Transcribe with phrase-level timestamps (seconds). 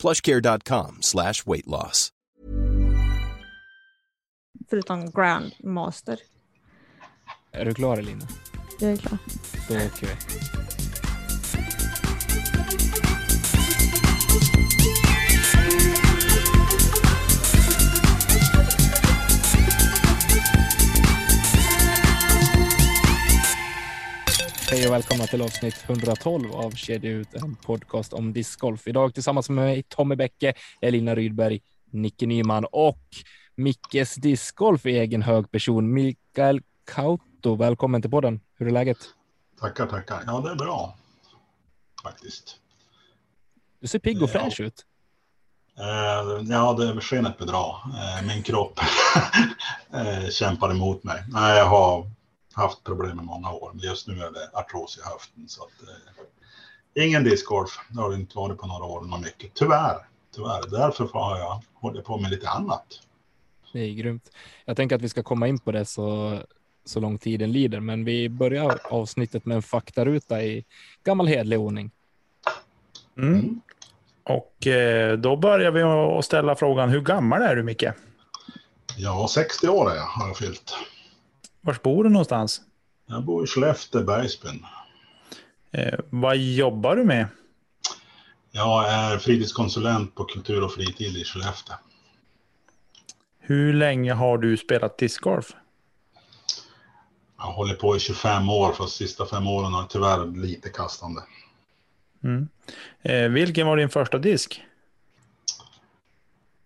[0.00, 2.08] plushcare.com slash weight loss.
[4.70, 6.18] Förutom Grandmaster.
[7.52, 8.28] Är du klar Elina?
[8.80, 9.18] Jag är klar.
[9.68, 10.79] Då åker vi.
[24.70, 28.86] Hej och välkomna till avsnitt 112 av Kedja ut, en podcast om discgolf.
[28.88, 33.02] Idag tillsammans med mig Tommy Bäcke, Elina Rydberg, Nicke Nyman och
[33.54, 37.54] Mickes discgolf i egen hög person, Mikael Kauto.
[37.56, 38.40] Välkommen till podden.
[38.58, 38.98] Hur är läget?
[39.60, 40.22] Tackar, tackar.
[40.26, 40.96] Ja, det är bra.
[42.02, 42.56] Faktiskt.
[43.80, 44.40] Du ser pigg och Ja.
[44.40, 44.86] fräsch ut.
[45.78, 47.76] Eh, ja, det skenet bedrar.
[47.84, 48.80] Eh, min kropp
[49.94, 51.24] eh, kämpar emot mig.
[51.28, 52.10] Nej, jag har
[52.60, 53.70] haft problem i många år.
[53.74, 55.48] Men just nu är det artros i höften.
[55.48, 57.70] Så att, eh, ingen discgolf.
[57.88, 59.00] Det har det inte varit på några år.
[59.00, 59.54] Något mycket.
[59.54, 59.96] Tyvärr.
[60.34, 60.70] Tyvärr.
[60.70, 62.86] Därför har jag hållit på med lite annat.
[63.72, 64.30] Det är grymt.
[64.64, 66.38] Jag tänker att vi ska komma in på det så,
[66.84, 70.64] så lång tiden lider, men vi börjar avsnittet med en faktaruta i
[71.04, 71.90] gammal hedlig ordning.
[73.18, 73.60] Mm.
[74.24, 77.84] Och eh, då börjar vi att ställa frågan, hur gammal är du Micke?
[78.96, 80.74] Ja, 60 år är jag, har jag fyllt.
[81.60, 82.60] Var bor du någonstans?
[83.06, 84.66] Jag bor i Skellefteå, Bergsbyn.
[85.70, 87.26] Eh, vad jobbar du med?
[88.50, 91.74] Jag är fritidskonsulent på Kultur och fritid i Skellefteå.
[93.38, 95.52] Hur länge har du spelat discgolf?
[97.36, 100.68] Jag har hållit på i 25 år, fast sista fem åren har jag tyvärr lite
[100.68, 101.20] kastande.
[102.24, 102.48] Mm.
[103.02, 104.62] Eh, vilken var din första disk?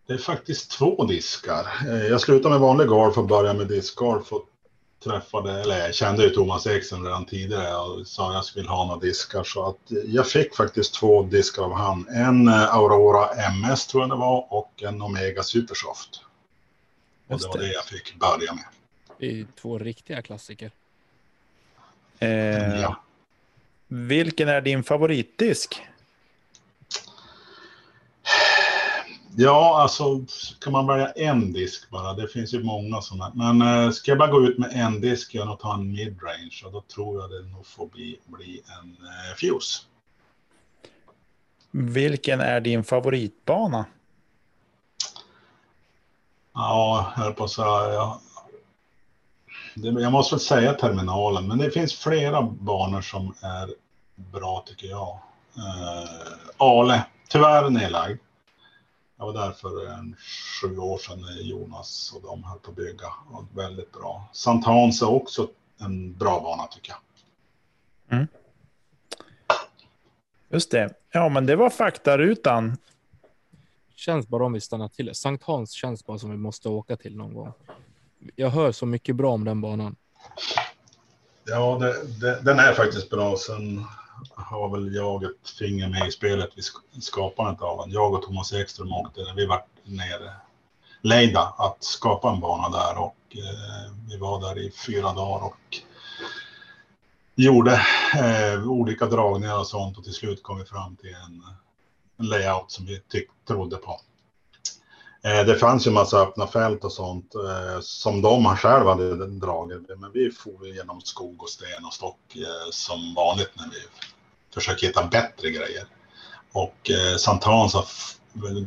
[0.06, 1.66] Det är faktiskt två diskar.
[1.88, 4.48] Eh, Jag slutade med vanlig golf och började med discgolf och
[5.04, 8.84] träffade, eller jag kände ju Thomas Ekström redan tidigare och sa att jag skulle ha
[8.86, 9.44] några diskar.
[9.44, 12.08] Så att jag fick faktiskt två diskar av han.
[12.08, 16.20] En eh, Aurora MS tror jag det var och en Omega Supersoft.
[17.26, 17.66] Och det var det.
[17.66, 18.64] det jag fick börja med.
[19.18, 20.70] Det är två riktiga klassiker.
[22.18, 23.00] Eh, Ja.
[23.88, 25.82] Vilken är din favoritdisk?
[29.36, 30.24] Ja, alltså
[30.60, 32.12] kan man välja en disk bara?
[32.12, 33.32] Det finns ju många sådana.
[33.34, 36.72] Men eh, ska jag bara gå ut med en disk nog ta en midrange och
[36.72, 39.82] då tror jag det nog får bli, bli en eh, Fuse.
[41.70, 43.84] Vilken är din favoritbana?
[46.54, 47.66] Ja, jag höll på att säga.
[47.66, 48.20] Ja.
[49.74, 53.70] Jag måste väl säga terminalen, men det finns flera banor som är
[54.14, 55.18] bra tycker jag.
[55.56, 56.08] Eh,
[56.56, 58.18] Ale, tyvärr nedlagd.
[59.16, 60.16] Jag var där för en
[60.60, 63.06] sju år sedan när Jonas och de höll på att bygga.
[63.30, 64.28] Och väldigt bra.
[64.32, 65.48] Sankt Hans är också
[65.78, 66.98] en bra bana tycker jag.
[70.48, 70.94] Just det.
[71.12, 72.76] Ja, men det var faktarutan.
[73.94, 75.14] Känns bara om vi stannar till.
[75.14, 77.52] Sankt Hans känns bara som vi måste åka till någon gång.
[78.36, 79.96] Jag hör så mycket bra om den banan.
[81.44, 83.36] Ja, det, det, den är faktiskt bra.
[83.36, 83.84] Sen
[84.34, 86.64] har väl jag ett finger med i spelet vid
[87.02, 87.90] skapandet av den.
[87.90, 90.32] Jag och Thomas Ekström åkte, vi var nere
[91.02, 95.78] lejda att skapa en bana där och eh, vi var där i fyra dagar och
[97.34, 97.72] gjorde
[98.14, 101.42] eh, olika dragningar och sånt och till slut kom vi fram till en,
[102.18, 104.00] en layout som vi tyck, trodde på.
[105.24, 109.88] Eh, Det fanns ju massa öppna fält och sånt eh, som de själva hade dragit.
[109.98, 113.78] Men vi for genom skog och sten och stock eh, som vanligt när vi
[114.54, 115.84] försöker hitta bättre grejer.
[116.52, 118.16] Och eh, Sankt Hans, har f-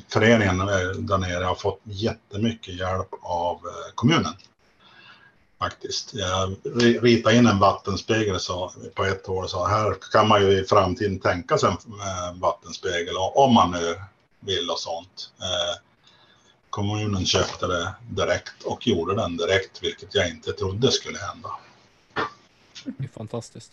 [0.09, 4.33] föreningen eh, där nere, har fått jättemycket hjälp av eh, kommunen.
[5.59, 6.13] Faktiskt.
[6.13, 10.41] Jag ri- ritade in en vattenspegel så, på ett år och sa här kan man
[10.41, 14.01] ju i framtiden tänka sig en eh, vattenspegel och- om man nu
[14.39, 15.29] vill och sånt.
[15.41, 15.81] Eh,
[16.69, 21.50] kommunen köpte det direkt och gjorde den direkt, vilket jag inte trodde skulle hända.
[22.85, 23.71] Det är fantastiskt.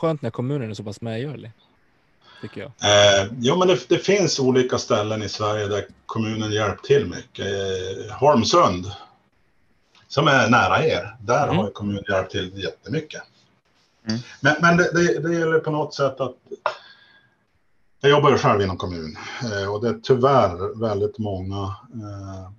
[0.00, 1.52] Skönt när kommunen är så pass medgörlig.
[2.42, 2.68] Tycker jag.
[2.68, 7.46] Eh, jo, men det, det finns olika ställen i Sverige där kommunen hjälpt till mycket.
[7.46, 8.86] Eh, Holmsund,
[10.08, 11.56] som är nära er, där Mm.
[11.56, 13.22] har ju kommunen hjälpt till jättemycket.
[14.08, 14.20] Mm.
[14.40, 16.34] Men, men det, det, det gäller på något sätt att
[18.00, 19.16] Jag jobbar ju själv inom kommun
[19.52, 21.62] eh, och det är tyvärr väldigt många
[21.94, 22.50] eh,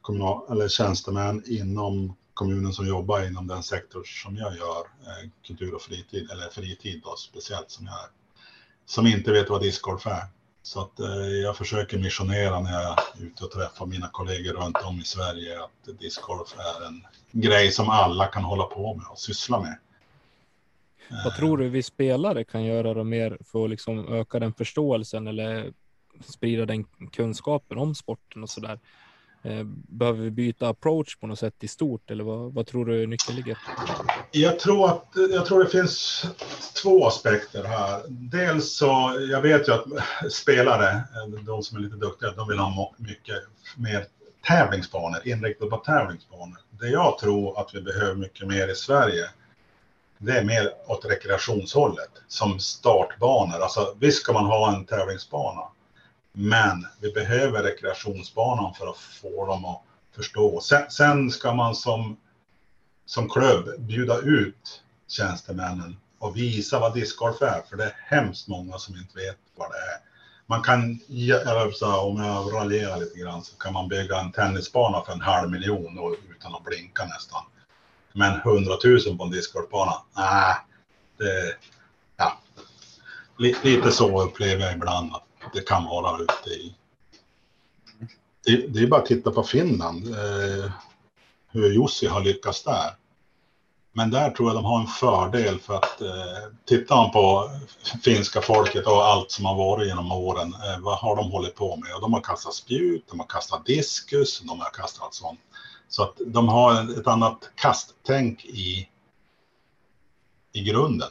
[0.00, 5.74] kommunal, eller tjänstemän inom kommunen som jobbar inom den sektor som jag gör, eh, kultur
[5.74, 8.10] och fritid, eller fritid då, speciellt som jag är,
[8.86, 10.24] som inte vet vad discgolf är.
[10.62, 14.76] Så att eh, jag försöker missionera när jag är ute och träffar mina kollegor runt
[14.76, 19.18] om i Sverige att discgolf är en grej som alla kan hålla på med och
[19.18, 19.78] syssla med.
[21.24, 25.26] Vad tror du vi spelare kan göra då mer för att liksom öka den förståelsen
[25.26, 25.72] eller
[26.20, 28.72] sprida den kunskapen om sporten och så där?
[28.72, 28.78] Eh,
[29.42, 33.06] Eh, behöver vi byta approach på något sätt i stort eller vad, vad tror du
[33.06, 33.58] nyckeln ligger?
[34.30, 36.24] Jag tror att jag tror det finns
[36.82, 38.02] två aspekter här.
[38.08, 39.84] Dels så, jag vet ju att
[40.32, 41.02] spelare,
[41.46, 43.36] de som är lite duktiga, de vill ha mycket
[43.76, 44.06] mer
[44.46, 46.58] tävlingsbanor, inriktade på tävlingsbanor.
[46.70, 49.24] Det jag tror att vi behöver mycket mer i Sverige,
[50.18, 53.60] det är mer åt rekreationshållet, som startbanor.
[53.60, 55.60] Alltså visst ska man ha en tävlingsbana,
[56.32, 59.82] men vi behöver rekreationsbanan för att få dem att
[60.16, 60.60] förstå.
[60.60, 62.16] Sen, sen ska man som,
[63.06, 68.78] som klubb bjuda ut tjänstemännen och visa vad discgolf är, för det är hemskt många
[68.78, 70.10] som inte vet vad det är.
[70.46, 70.98] Man kan,
[72.00, 75.98] om jag raljerar lite grann, så kan man bygga en tennisbana för en halv miljon
[75.98, 77.42] och, utan att blinka nästan.
[78.12, 80.56] Men hundratusen på en discgolfbana, nej,
[81.18, 81.56] det,
[82.16, 82.38] ja.
[83.38, 86.74] Lite så upplever jag ibland att det kan vara ute i...
[88.44, 90.70] Det, det är bara att titta på Finland, eh,
[91.48, 92.96] hur Jussi har lyckats där.
[93.92, 97.50] Men där tror jag de har en fördel för att eh, tittar man på
[98.04, 101.76] finska folket och allt som har varit genom åren, eh, vad har de hållit på
[101.76, 101.94] med?
[101.94, 105.40] Och de har kastat spjut, de har kastat diskus, de har kastat allt sånt.
[105.88, 108.88] Så att de har ett annat kasttänk i,
[110.52, 111.10] i grunden.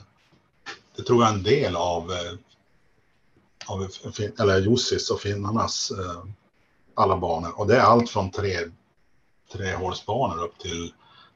[0.95, 2.33] Det tror jag är en del av eh,
[3.69, 3.89] av
[4.39, 6.23] eller Jussis och finnarnas eh,
[6.93, 7.59] alla banor.
[7.59, 8.57] Och det är allt från tre,
[9.51, 10.93] trehålsbanor upp till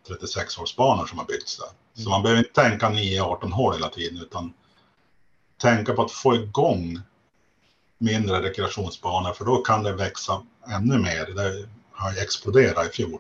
[0.08, 1.66] 36-hålsbanor som har byggts där.
[1.66, 2.04] Mm.
[2.04, 4.54] Så man behöver inte tänka 9-18 hål hela tiden utan
[5.62, 7.02] tänka på att få igång
[7.98, 11.26] mindre rekreationsbanor för då kan det växa ännu mer.
[11.26, 13.20] Det har exploderat i fjol.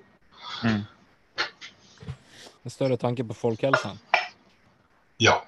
[0.63, 0.81] Mm.
[2.63, 4.00] En större tanke på folkhälsan.
[5.18, 5.45] Ja,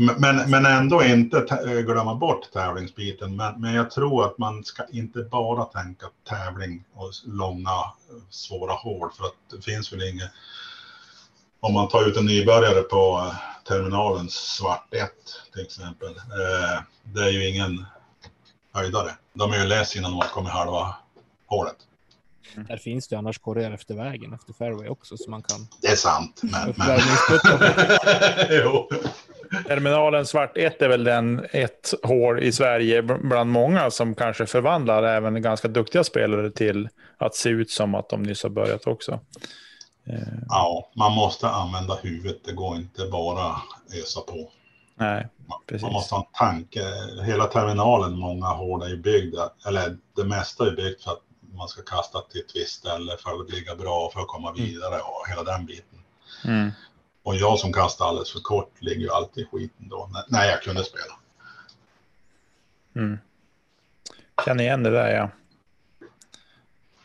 [0.00, 3.36] men, men ändå inte eh, glömma bort tävlingsbiten.
[3.36, 7.92] Men, men jag tror att man ska inte bara tänka tävling och långa
[8.30, 9.10] svåra hål.
[9.16, 10.30] För att det finns väl inget...
[11.60, 13.34] Om man tar ut en nybörjare på eh,
[13.68, 15.10] terminalens svart 1
[15.52, 16.08] till exempel.
[16.16, 17.86] Eh, det är ju ingen
[18.72, 19.10] höjdare.
[19.32, 20.96] De är ju less innan de har kommit halva
[21.46, 21.76] hålet.
[22.54, 22.66] Mm.
[22.66, 25.68] Där finns det annars korgar efter vägen, efter fairway också, så man kan...
[25.80, 26.74] Det är sant, men...
[26.76, 27.00] men...
[28.64, 28.88] jo.
[29.66, 35.02] Terminalen svart 1 är väl den ett hål i Sverige bland många som kanske förvandlar
[35.02, 36.88] även ganska duktiga spelare till
[37.18, 39.20] att se ut som att de nyss har börjat också.
[40.06, 40.18] Eh.
[40.48, 42.44] Ja, man måste använda huvudet.
[42.44, 43.56] Det går inte bara
[44.02, 44.50] ösa på.
[44.94, 45.28] Nej,
[45.66, 45.82] precis.
[45.82, 46.80] Man måste ha en tanke.
[47.24, 51.22] Hela terminalen, många hål är ju byggda, eller det mesta är byggt för att
[51.54, 54.64] man ska kasta till ett visst ställe för att ligga bra, för att komma mm.
[54.64, 55.98] vidare och hela den biten.
[56.44, 56.70] Mm.
[57.22, 60.62] Och jag som kastar alldeles för kort ligger ju alltid i skiten då, när, jag
[60.62, 61.18] kunde spela.
[62.96, 63.18] Mm.
[64.44, 65.30] Känner igen det där ja.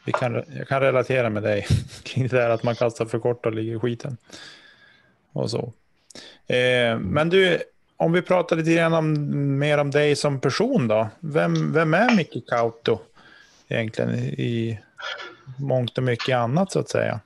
[0.05, 1.67] Vi kan, jag kan relatera med dig
[2.03, 4.17] kring det där att man kastar för kort och ligger i skiten.
[5.31, 5.73] Och så.
[6.47, 7.63] Eh, men du,
[7.97, 11.07] om vi pratar lite grann om, mer om dig som person då.
[11.19, 12.99] Vem, vem är Micke Kauto
[13.67, 14.79] egentligen i
[15.59, 17.19] mångt och mycket annat så att säga?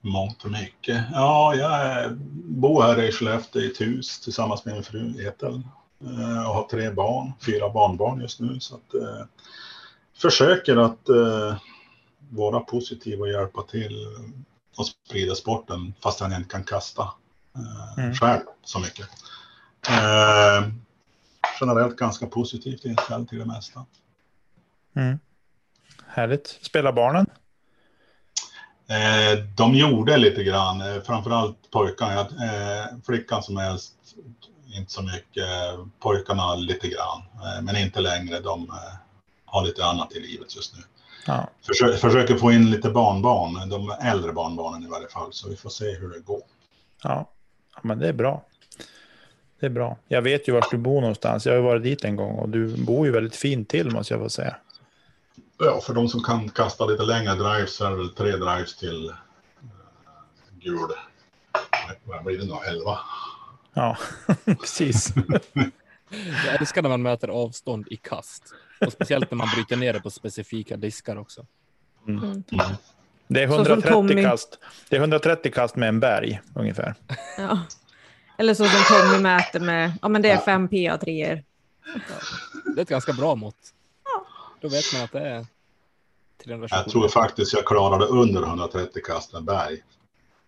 [0.00, 1.04] Mångt och mycket.
[1.12, 2.12] Ja, jag
[2.44, 5.62] bor här i Skellefteå i ett hus tillsammans med min fru Ethel.
[6.00, 8.60] Eh, och har tre barn, fyra barnbarn just nu.
[8.60, 9.26] Så att, eh,
[10.16, 11.56] försöker att eh,
[12.30, 14.06] vara positiv och hjälpa till
[14.76, 17.02] och sprida sporten fast jag inte kan kasta
[17.54, 18.14] eh, mm.
[18.14, 19.06] själv så mycket.
[19.88, 20.68] Eh,
[21.60, 23.86] generellt ganska positivt inställd till det mesta.
[24.94, 25.18] Mm.
[26.06, 26.46] Härligt.
[26.46, 27.26] Spelar barnen?
[28.90, 32.20] Eh, de gjorde lite grann, eh, framförallt pojkarna.
[32.20, 33.94] Eh, flickan som äldst,
[34.76, 35.46] inte så mycket.
[36.00, 38.40] Pojkarna lite grann, eh, men inte längre.
[38.40, 38.96] De eh,
[39.44, 40.82] har lite annat i livet just nu.
[41.26, 41.48] Ja.
[41.66, 45.70] Försö försöker få in lite barnbarn, de äldre barnbarnen i varje fall, så vi får
[45.70, 46.42] se hur det går.
[47.02, 47.30] Ja,
[47.74, 48.44] ja men det är bra.
[49.60, 49.96] Det är bra.
[50.08, 51.46] Jag vet ju var du bor någonstans.
[51.46, 54.22] Jag har varit dit en gång och du bor ju väldigt fint till måste jag
[54.22, 54.56] få säga.
[55.60, 58.76] Ja, för de som kan kasta lite längre drives så är det väl tre drives
[58.76, 59.14] till uh,
[60.60, 60.88] gul.
[62.04, 62.62] Vad blir det då?
[62.62, 62.98] Elva?
[63.74, 63.96] Ja,
[64.44, 65.12] precis.
[66.46, 68.42] Jag älskar när man mäter avstånd i kast.
[68.86, 71.46] Och speciellt när man bryter ner det på specifika diskar också.
[72.08, 72.44] Mm.
[73.28, 74.24] Det är Så som 130 Tommy.
[74.24, 74.58] kast.
[74.88, 76.94] Det är 130 kast med en berg ungefär.
[77.38, 77.58] Ja.
[78.38, 81.42] Eller så som Tommy mäter med, ja men det är fem PA3.
[82.64, 83.74] Det är ett ganska bra mått.
[84.60, 85.46] Då vet man att det är
[86.44, 86.76] 327.
[86.76, 89.82] Jag tror faktiskt jag klarade under 130 kast med berg.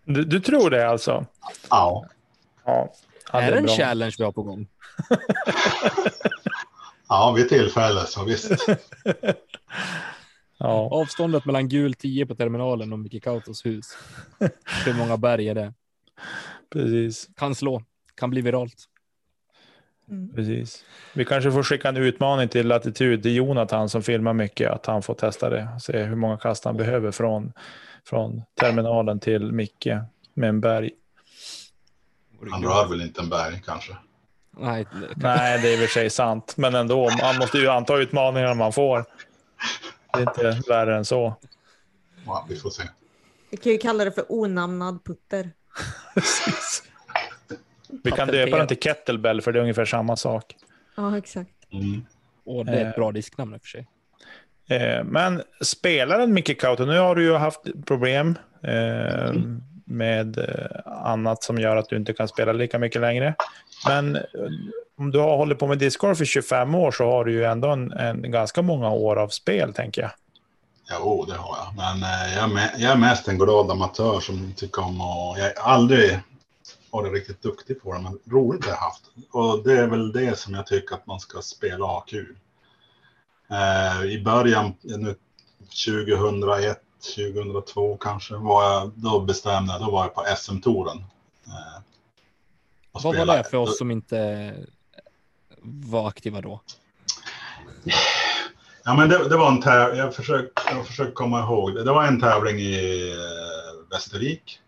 [0.05, 1.25] Du, du tror det alltså?
[1.69, 2.05] Ja.
[2.65, 2.93] Ja.
[3.31, 3.75] ja är det en bra.
[3.75, 4.67] challenge vi har på gång?
[7.07, 8.51] Ja, vid tillfälle så visst.
[10.57, 10.89] Ja.
[10.91, 13.97] Avståndet mellan gul 10 på terminalen och Micke Kautos hus.
[14.85, 15.73] Hur många berg är det?
[16.73, 17.29] Precis.
[17.35, 17.83] Kan slå.
[18.15, 18.89] Kan bli viralt.
[20.09, 20.33] Mm.
[20.35, 20.85] Precis.
[21.13, 24.71] Vi kanske får skicka en utmaning till Latitud till Jonathan som filmar mycket.
[24.71, 25.67] Att han får testa det.
[25.81, 27.53] Se hur många kast han behöver från,
[28.05, 29.87] från terminalen till Micke
[30.33, 30.91] med en berg.
[32.51, 33.97] Han rör väl inte en berg kanske.
[34.57, 36.53] Nej, det Nej, det är i och för sig sant.
[36.57, 39.05] Men ändå, man måste ju anta utmaningarna man får.
[40.13, 41.35] Det är inte värre än så.
[42.25, 42.83] Ja, vi får se.
[43.49, 45.51] Vi kan ju kalla det för onamnad putter.
[48.03, 50.55] Vi kan döpa den till kettlebell för det är ungefär samma sak.
[50.97, 51.49] Ja, exakt.
[51.71, 52.05] Mm.
[52.45, 53.87] Och det är ett bra disknamn i och för sig.
[54.69, 59.33] Eh, Men spelaren Micke Kauto, nu har du ju haft problem eh,
[59.85, 63.35] med eh, annat som gör att du inte kan spela lika mycket längre.
[63.87, 64.21] Men eh,
[64.97, 67.67] om du har hållit på med discgolf i 25 år så har du ju ändå
[67.67, 70.11] en, en ganska många år av spel, tänker jag.
[70.91, 71.75] Jo, det har jag.
[71.75, 75.37] Men eh, jag, är jag är mest en glad amatör som tycker om att...
[75.37, 76.19] Jag har aldrig
[76.93, 79.03] varit riktigt duktig på det, men roligt har jag haft.
[79.31, 82.35] Och det är väl det som jag tycker att man ska spela och ha kul.
[83.49, 85.15] Eh, I början, nu
[85.85, 86.81] 2001,
[87.15, 90.97] 2002 kanske, var jag, då bestämde jag, då var jag på SM-touren.
[91.47, 91.81] Eh,
[92.91, 94.53] Vad var det för oss som inte
[95.61, 96.61] var aktiva då?
[98.83, 99.99] Ja, men det, det var en tävling.
[99.99, 101.75] Jag försöker jag försöker komma ihåg.
[101.75, 101.83] Det.
[101.83, 104.59] det var en tävling i eh, Västervik.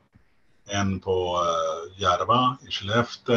[0.69, 3.35] En på eh, Järva i Skellefteå.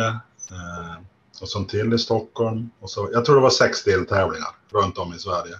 [0.50, 0.96] Eh,
[1.40, 2.70] och så en till i Stockholm.
[2.80, 5.54] Och så, jag tror det var sex deltävlingar runt om i Sverige.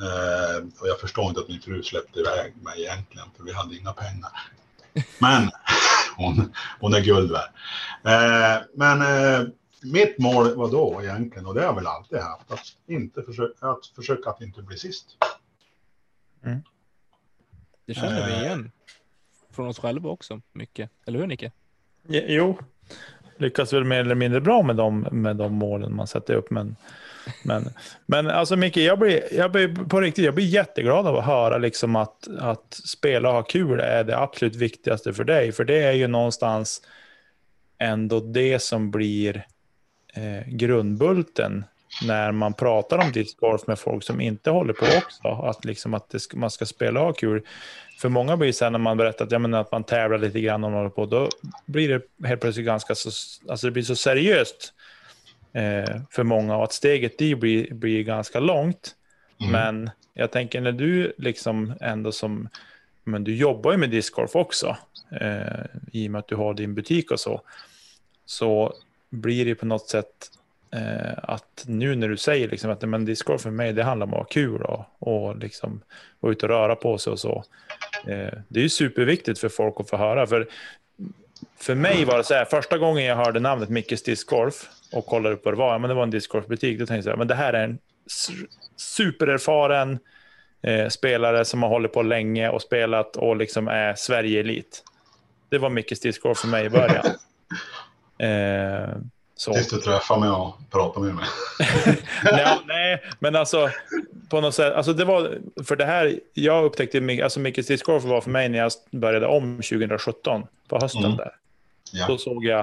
[0.00, 3.76] Eh, och jag förstår inte att min fru släppte iväg mig egentligen, för vi hade
[3.76, 4.30] inga pengar.
[5.18, 5.50] Men
[6.16, 7.50] hon, hon är guld värd.
[8.04, 9.48] Eh, men eh,
[9.82, 13.66] mitt mål var då egentligen, och det har jag väl alltid haft, att, inte försöka,
[13.66, 15.06] att försöka att inte bli sist.
[17.86, 18.70] Det känner vi igen.
[19.56, 20.90] Från oss själva också mycket.
[21.06, 21.52] Eller hur Nicke?
[22.08, 22.58] Jo,
[23.36, 26.50] lyckas väl mer eller mindre bra med de, med de målen man sätter upp.
[26.50, 26.76] Men,
[27.42, 27.70] men,
[28.06, 31.58] men alltså Micke, jag blir, jag blir på riktigt, jag blir jätteglad av att höra
[31.58, 35.52] liksom att, att spela och ha kul är det absolut viktigaste för dig.
[35.52, 36.82] För det är ju någonstans
[37.78, 39.46] ändå det som blir
[40.14, 41.64] eh, grundbulten
[42.02, 45.28] när man pratar om discgolf med folk som inte håller på också.
[45.28, 47.42] Att, liksom att det ska, man ska spela och ha kul.
[47.96, 50.18] För många blir det så här när man berättar att, ja, men att man tävlar
[50.18, 51.28] lite grann och håller på, då
[51.66, 53.10] blir det helt plötsligt ganska så,
[53.50, 54.72] alltså det blir så seriöst
[55.52, 58.94] eh, för många och att steget dit blir, blir ganska långt.
[59.40, 59.52] Mm.
[59.52, 62.48] Men jag tänker när du liksom ändå som,
[63.04, 64.76] men du jobbar ju med discgolf också,
[65.20, 67.40] eh, i och med att du har din butik och så,
[68.26, 68.74] så
[69.10, 70.30] blir det på något sätt
[71.16, 74.18] att nu när du säger liksom att men discgolf för mig, det handlar om att
[74.18, 75.82] ha kul och, och liksom
[76.20, 77.44] vara ute och röra på sig och så.
[78.06, 80.26] Eh, det är ju superviktigt för folk att få höra.
[80.26, 80.48] För,
[81.58, 85.34] för mig var det så här, första gången jag hörde namnet Mickes discgolf och kollade
[85.34, 87.16] upp vad det var, ja, men det var en discgolfbutik, då tänkte jag så här,
[87.16, 87.78] men det här är en
[88.76, 89.98] supererfaren
[90.62, 94.84] eh, spelare som har hållit på länge och spelat och liksom är Sverige-elit.
[95.48, 97.06] Det var Mickes discgolf för mig i början.
[98.18, 98.88] Eh,
[99.36, 99.52] så.
[99.52, 101.24] Tills du träffar mig och pratar med mig.
[102.32, 103.70] nej, nej, men alltså
[104.30, 106.20] på något sätt, alltså det var för det här.
[106.34, 111.04] Jag upptäckte alltså Mickes discgolf var för mig när jag började om 2017 på hösten
[111.04, 111.16] Mm.
[111.16, 111.30] där.
[111.92, 112.06] Ja.
[112.08, 112.60] Då såg jag.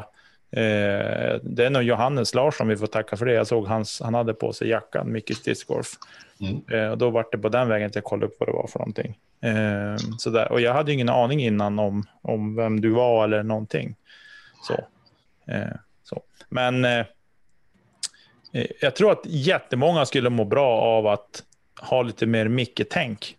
[0.51, 3.33] Eh, det är nog Johannes Larsson vi får tacka för det.
[3.33, 5.87] Jag såg hans, han hade på sig jackan Mickes discgolf.
[6.39, 6.61] Mm.
[6.71, 8.67] Eh, och då var det på den vägen att jag kollade upp vad det var
[8.67, 9.17] för någonting.
[9.41, 10.51] Eh, så där.
[10.51, 13.95] Och jag hade ingen aning innan om, om vem du var eller någonting.
[14.67, 14.73] Så.
[15.53, 16.24] Eh, så.
[16.50, 17.05] Men eh,
[18.53, 21.43] eh, jag tror att jättemånga skulle må bra av att
[21.79, 23.38] ha lite mer Micke-tänk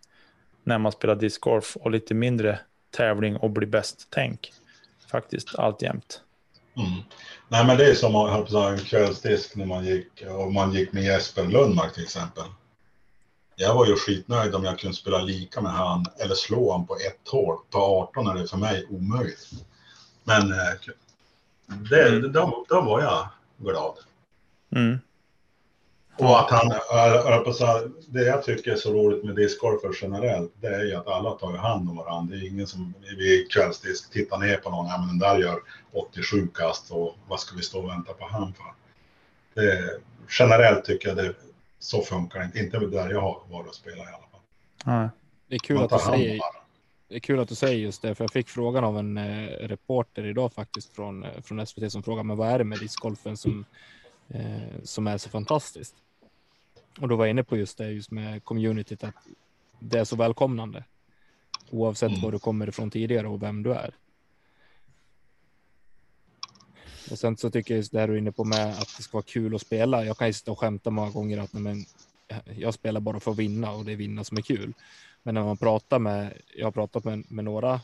[0.63, 2.59] när man spelar discgolf och lite mindre
[2.91, 4.53] tävling och bli bäst-tänk.
[5.11, 6.21] Faktiskt, alltjämt.
[6.77, 7.01] Mm.
[7.49, 10.91] Nej, men det är som att ha en kvällsdisk när man gick, och man gick
[10.91, 12.43] med Jesper Lundmark till exempel.
[13.55, 16.95] Jag var ju skitnöjd om jag kunde spela lika med han eller slå han på
[16.95, 17.57] ett hål.
[17.69, 19.51] På 18 är det för mig omöjligt.
[20.23, 20.73] Men eh,
[21.89, 23.97] det, då, då var jag glad.
[24.75, 24.99] Mm.
[26.17, 26.73] Och att han,
[28.07, 31.57] det jag tycker är så roligt med discgolfer generellt, det är ju att alla tar
[31.57, 32.35] hand om varandra.
[32.35, 35.59] Det är ingen som vid kvällsdisk tittar ner på någon, ja men den där gör
[35.91, 38.65] 87 kast och vad ska vi stå och vänta på han för?
[39.61, 39.99] Det,
[40.39, 41.33] generellt tycker jag det,
[41.79, 44.41] så funkar det inte, inte där jag har varit och spelat i alla fall.
[44.85, 45.09] Ja.
[45.47, 46.41] Det är kul att du säger.
[47.07, 49.47] Det är kul att du säger just det, för jag fick frågan av en eh,
[49.67, 53.37] reporter idag faktiskt från, eh, från SVT som frågade men vad är det med discgolfen
[53.37, 53.65] som,
[54.29, 55.95] eh, som är så fantastiskt?
[56.99, 59.15] Och då var jag inne på just det, just med communityt, att
[59.79, 60.83] det är så välkomnande.
[61.69, 62.21] Oavsett Mm.
[62.21, 63.95] var du kommer ifrån tidigare och vem du är.
[67.11, 69.03] Och sen så tycker jag just det här du är inne på med att det
[69.03, 70.05] ska vara kul att spela.
[70.05, 71.85] Jag kan ju sitta och skämta många gånger att men,
[72.57, 74.73] jag spelar bara för att vinna och det är vinna som är kul.
[75.25, 77.81] Men när man pratar med, jag har pratat med, med några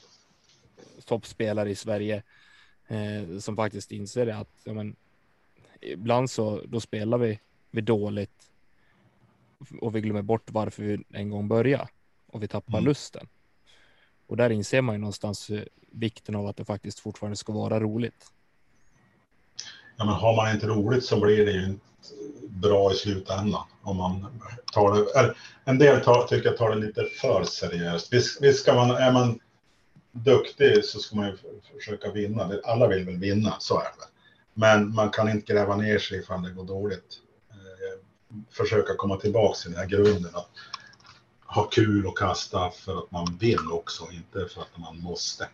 [1.06, 2.24] toppspelare i Sverige
[2.88, 4.96] eh, som faktiskt inser det att ja, men,
[5.82, 7.40] ibland så då spelar vi,
[7.72, 8.52] vi dåligt
[9.82, 11.88] och vi glömmer bort varför vi en gång började
[12.28, 12.86] och vi tappar Mm.
[12.86, 13.28] lusten.
[14.28, 17.80] Och där inser man ju någonstans eh, vikten av att det faktiskt fortfarande ska vara
[17.80, 18.32] roligt.
[19.98, 21.86] Ja, men har man inte roligt så blir det ju inte
[22.50, 23.64] bra i slutändan.
[23.82, 24.42] Om man
[24.74, 28.14] tar det, en del tar, tycker jag tar det lite för seriöst.
[28.14, 29.40] Visst, visst ska man, är man
[30.12, 31.38] duktig så ska man ju
[31.80, 32.52] försöka vinna.
[32.64, 34.08] Alla vill väl vinna, så är det väl.
[34.54, 37.20] Men man kan inte gräva ner sig ifall det går dåligt.
[37.50, 38.00] Eh,
[38.52, 40.36] försöka komma tillbaka till den här grunden.
[40.36, 40.50] Att
[41.46, 45.50] ha kul och kasta för att man vill också, inte för att man måste.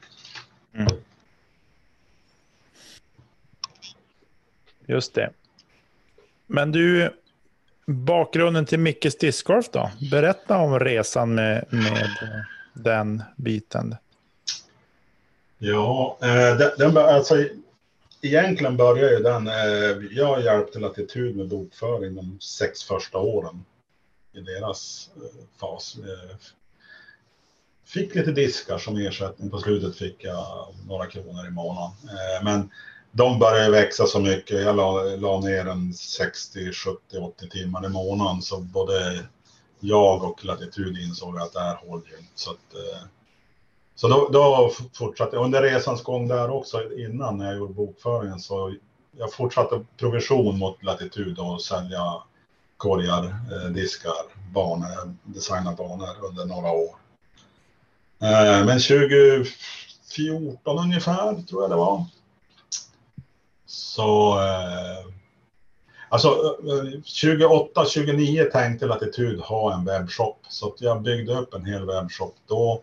[0.74, 0.88] Mm.
[4.86, 5.34] Just det.
[6.48, 7.14] Men du,
[7.86, 9.92] bakgrunden till Mickes discgolf då?
[10.12, 12.10] Berätta om resan med, med
[12.74, 13.96] den biten.
[15.58, 17.46] Ja, eh, den, den, alltså,
[18.22, 23.66] egentligen börjar ju den, eh, jag hjälpte Latitud med bokföring de sex första åren
[24.34, 25.98] i deras eh, fas.
[25.98, 26.36] Eh,
[27.86, 31.92] fick lite diskar som ersättning, på slutet fick jag några kronor i månaden.
[32.04, 32.72] Eh, men
[33.18, 37.90] de började växa så mycket, jag la, la ner en 60, 70, 80 timmar i
[37.90, 39.26] månaden så både
[39.80, 42.32] jag och Latitud insåg att det här håller ju inte.
[42.36, 43.08] Så att, eh,
[43.96, 45.46] så då, då fortsatte jag.
[45.46, 48.76] Under resans gång där också innan när jag gjorde bokföringen så
[49.18, 52.24] jag fortsatte provision mot latitud och sälja
[52.78, 56.96] korgar, eh, diskar, banor, designa banor under några år.
[58.22, 62.06] Eh, men 2014 ungefär tror jag det var.
[63.68, 65.14] Så eh,
[66.10, 70.46] Alltså eh, eh 28, 29 tänkte Latitud ha en webbshop.
[70.50, 72.82] Så att jag byggde upp en hel webbshop då.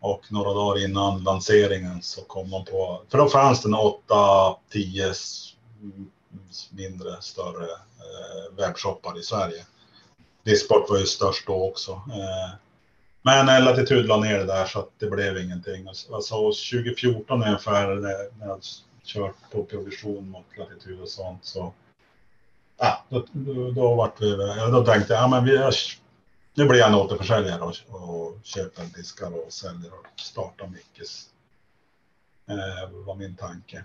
[0.00, 4.14] Och några dagar innan lanseringen så kom man på, för då fanns det 8,
[4.70, 5.12] 10
[6.70, 9.64] mindre, större eh, webbshoppar i Sverige.
[10.44, 11.92] Disport var ju störst då också.
[11.92, 12.50] Eh,
[13.22, 15.88] men eh, Latitud la ner det där så att det blev ingenting.
[15.88, 18.60] Alltså, alltså 2014 ungefär när när jag
[19.04, 21.72] kört på provision mot Latitud och sånt så
[22.76, 24.36] Ja, då, då, då, vart vi,
[24.70, 25.70] då tänkte jag, ja, men vi,
[26.54, 31.28] nu blir jag en återförsäljare och, och köper diskar och säljer och startar Mickes.
[32.46, 33.84] Eh, var min tanke.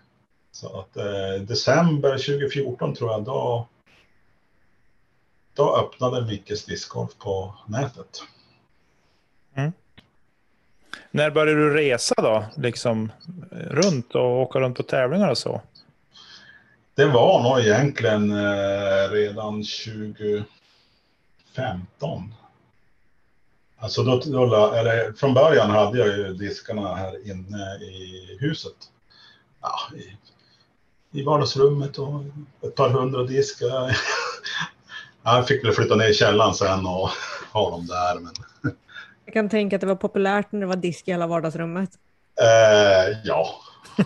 [0.51, 3.67] Så att eh, december 2014 tror jag då,
[5.53, 8.23] då öppnade Mickes discgolf på nätet.
[11.17, 12.45] När började du resa då?
[12.55, 13.11] Liksom
[13.51, 15.61] runt och åka runt på tävlingar och så?
[16.95, 20.45] Det var nog egentligen eh, redan 2015.
[23.77, 28.75] Alltså då, då, eller från början hade jag ju diskarna här inne i huset.
[29.61, 30.17] Ja, i,
[31.19, 32.23] I vardagsrummet och
[32.61, 33.97] ett par hundra diskar.
[35.23, 37.09] Jag fick väl flytta ner i källaren sen och
[37.51, 38.19] ha dem där.
[38.19, 38.33] Men,
[39.27, 41.89] jag kan tänka att det var populärt när det var disk i hela vardagsrummet.
[42.41, 43.61] eh, ja.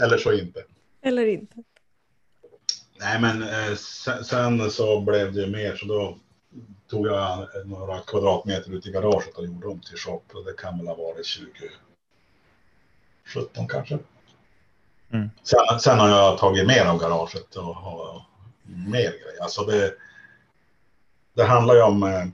[0.00, 0.64] eller så inte.
[1.02, 1.56] Eller inte.
[3.00, 6.18] Nej, men eh, sen, sen så blev det ju mer, så då
[6.90, 10.22] tog jag några kvadratmeter ut i garaget och gjorde om till shop.
[10.34, 11.26] Och det kan väl ha varit
[13.34, 13.98] 2017 kanske.
[15.12, 15.30] Mm.
[15.42, 18.22] Sen, sen har jag tagit mer av garaget och har
[18.64, 19.42] mer grejer.
[19.42, 19.94] Alltså det,
[21.34, 22.24] det handlar ju om eh,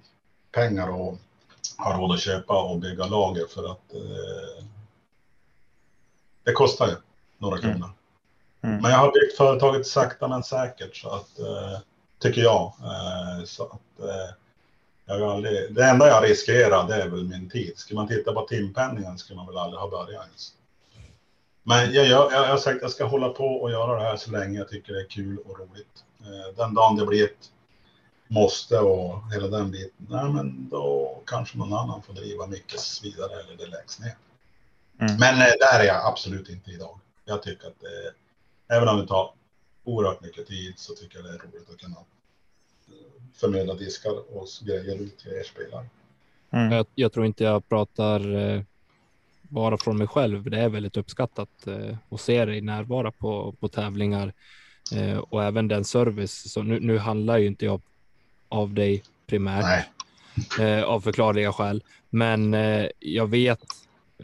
[0.53, 1.19] pengar och
[1.79, 4.65] ha råd att köpa och bygga lager för att eh,
[6.45, 6.95] det kostar ju
[7.39, 7.71] några Mm.
[7.73, 7.91] kronor.
[8.63, 8.83] Mm.
[8.83, 11.79] Men jag har byggt företaget sakta men säkert så att eh,
[12.19, 12.73] tycker jag.
[12.81, 14.35] Eh, så att, eh,
[15.07, 17.79] jag har aldrig, det enda jag riskerar det är väl min tid.
[17.79, 20.53] Ska man titta på timpenningen skulle man väl aldrig ha börjat ens.
[21.63, 24.17] Men jag, jag, jag har sagt att jag ska hålla på och göra det här
[24.17, 26.05] så länge jag tycker det är kul och roligt.
[26.21, 27.51] Eh, Den dagen det blir ett
[28.31, 33.33] måste och hela den biten, nej, men då kanske någon annan får driva mycket vidare
[33.41, 34.17] eller det läggs ner.
[35.01, 35.17] Mm.
[35.17, 36.99] Men eh, där är jag absolut inte idag.
[37.25, 38.13] Jag tycker att det,
[38.75, 39.33] även om det tar
[39.85, 44.49] oerhört mycket tid så tycker jag det är roligt att kunna eh, förmedla diskar och
[44.67, 45.87] grejer ut till er spelare.
[46.51, 46.73] Mm.
[46.73, 48.63] Jag, jag tror inte jag pratar eh,
[49.43, 50.51] bara från mig själv.
[50.51, 54.33] Det är väldigt uppskattat eh, att se dig närvara på, på tävlingar
[54.95, 56.53] eh, och även den service.
[56.53, 57.81] Så nu, nu handlar ju inte jag
[58.51, 59.87] av dig primärt
[60.61, 63.61] eh, av förklarliga skäl, men eh, jag vet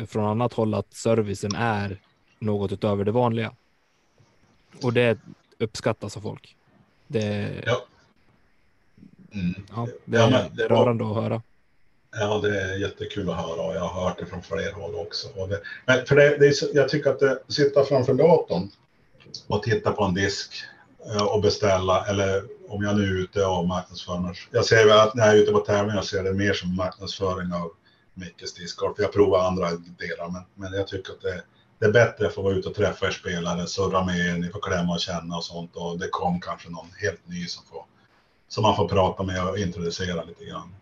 [0.08, 2.00] från annat håll att servicen är
[2.38, 3.52] något utöver det vanliga.
[4.82, 5.18] Och det
[5.58, 6.56] uppskattas av folk.
[7.06, 7.84] Det, Ja.
[9.34, 9.54] mm.
[9.76, 11.42] ja, det, Ja, är, men är det var- rörande att höra.
[12.18, 15.46] Ja, det är jättekul att höra och jag har hört det från fler håll också.
[15.46, 18.70] Det, men för det, det är, jag tycker att det, sitta framför datorn
[19.46, 20.54] och titta på en disk
[21.12, 24.34] Eh, och beställa, eller om jag nu är ute och marknadsför mig.
[24.50, 27.70] Jag ser att när jag är ute på tävlingar ser det mer som marknadsföring av
[28.14, 28.96] Mickes discgolf.
[28.98, 31.42] Jag provar andra delar, men, men jag tycker att det,
[31.78, 34.48] det är bättre att få vara ute och träffa er spelare, surra med er, ni
[34.48, 35.76] får klämma och känna och sånt.
[35.76, 37.84] Och det kom kanske någon helt ny som, får,
[38.48, 40.74] som man får prata med och introducera lite grann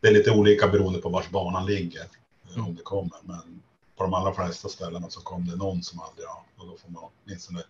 [0.00, 2.06] det är lite olika beroende på vars banan ligger.
[2.54, 2.66] mm.
[2.66, 3.18] Om det kommer.
[3.22, 3.62] Men
[3.96, 6.42] på de allra flesta ställena så kom det någon som aldrig har.
[6.56, 7.62] Och då får man åtminstone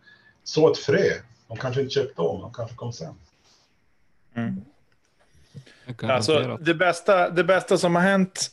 [0.45, 1.13] så ett frö.
[1.49, 3.15] De kanske inte köpte om, de kanske kom sen.
[4.35, 4.65] Mm.
[6.03, 8.51] Alltså, det, bästa, det bästa som har hänt,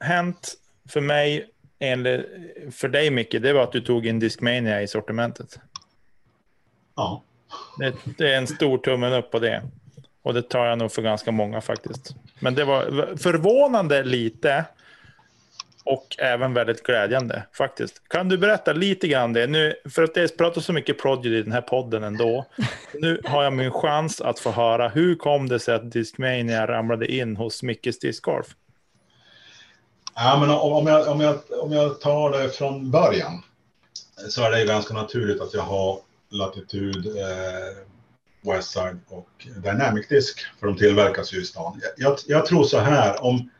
[0.00, 0.54] hänt
[0.88, 2.26] för mig, eller
[2.70, 5.58] för dig Micke, det var att du tog in Discmania i sortimentet.
[6.94, 7.22] Ja,
[7.78, 9.62] Det, det är en stor tummen upp på det.
[10.22, 12.16] Och det tar jag nog för ganska många faktiskt.
[12.40, 14.64] Men det var förvånande lite.
[15.84, 18.08] Och även väldigt glädjande faktiskt.
[18.08, 19.46] Kan du berätta lite grann det?
[19.46, 22.46] Nu, för att det pratas så mycket Prodigy i den här podden ändå.
[22.94, 24.88] Nu har jag min chans att få höra.
[24.88, 28.46] Hur kom det sig att Discmania ramlade in hos Mickes Discgolf?
[30.14, 33.42] ja men om, om, jag, om, jag, om jag tar det från början.
[34.28, 35.98] Så är det ganska naturligt att jag har
[36.30, 40.40] Latitude, eh, Westside och Dynamic Disk.
[40.60, 41.80] För de tillverkas ju i stan.
[41.82, 43.24] Jag, jag, jag tror så här.
[43.24, 43.50] om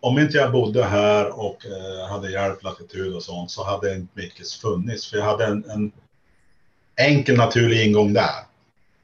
[0.00, 4.12] om inte jag bodde här och eh, hade hjälpt latitud och sånt så hade inte
[4.14, 5.10] Mickes funnits.
[5.10, 5.92] För jag hade en, en
[6.96, 8.44] enkel naturlig ingång där.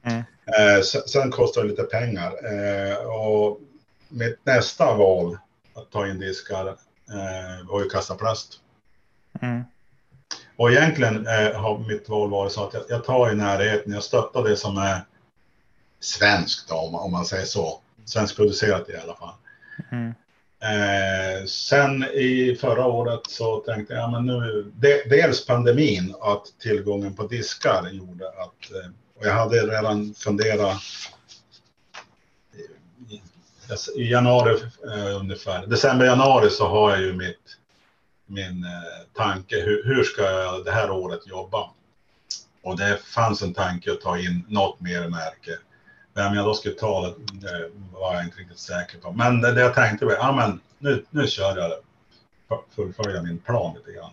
[0.03, 0.19] Mm.
[0.47, 2.33] Eh, sen, sen kostar det lite pengar.
[2.53, 3.61] Eh, och
[4.09, 5.39] mitt nästa val
[5.75, 6.77] att ta in diskar
[7.69, 8.61] var ju kassaplast.
[9.41, 9.63] Mm.
[10.57, 14.43] Och egentligen har mitt val varit så att jag, jag tar i närheten, jag stöttar
[14.43, 15.01] det som är
[16.01, 17.81] svenskt då, om, man- om man säger så.
[18.05, 19.35] Svenskproducerat i alla fall.
[19.93, 20.15] Mm.
[20.65, 27.15] Eh, sen i förra året så tänkte jag, men nu, de, dels pandemin, att tillgången
[27.15, 30.77] på diskar gjorde att, eh, och jag hade redan funderat
[33.09, 33.21] i,
[34.03, 34.61] i, januari
[34.95, 37.57] eh, ungefär, december, januari så har jag ju mitt,
[38.27, 41.71] min eh, tanke, hur, hur ska jag det här året jobba?
[42.63, 45.59] Och det fanns en tanke att ta in något mer märke.
[46.15, 49.13] Vem jag då skulle ta det, det var jag inte riktigt säker på.
[49.13, 51.79] Men det, det jag tänkte var, ja men nu, nu kör jag det.
[52.75, 54.11] Fullfölja min plan lite grann.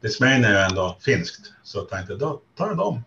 [0.00, 3.04] Discmania är ju ändå finskt, så jag tänkte då tar jag dem.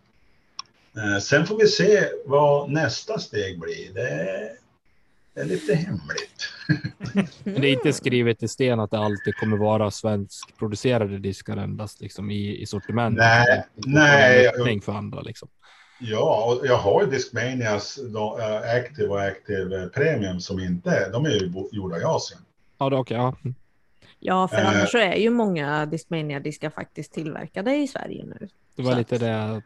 [0.98, 3.94] Eh, sen får vi se vad nästa steg blir.
[3.94, 4.52] Det är,
[5.34, 6.54] det är lite hemligt.
[7.44, 12.02] Men det är inte skrivet i sten att det alltid kommer vara svenskproducerade diskar endast
[12.02, 13.18] liksom i, i sortiment.
[13.18, 14.82] Nej, nej.
[14.82, 15.50] för andra liksom.
[16.02, 21.10] Ja, och jag har ju Discmanias då, eh, Active och Active eh, Premium som inte,
[21.10, 22.40] de är ju gjorda i Asien.
[22.78, 23.06] Ja, det är.
[23.18, 23.36] Ja.
[23.44, 23.56] Mm.
[24.20, 24.68] Ja, för Eh.
[24.70, 28.48] annars så är ju många Discmania-diskar faktiskt tillverkade i Sverige nu.
[28.76, 29.62] Det var Så lite det.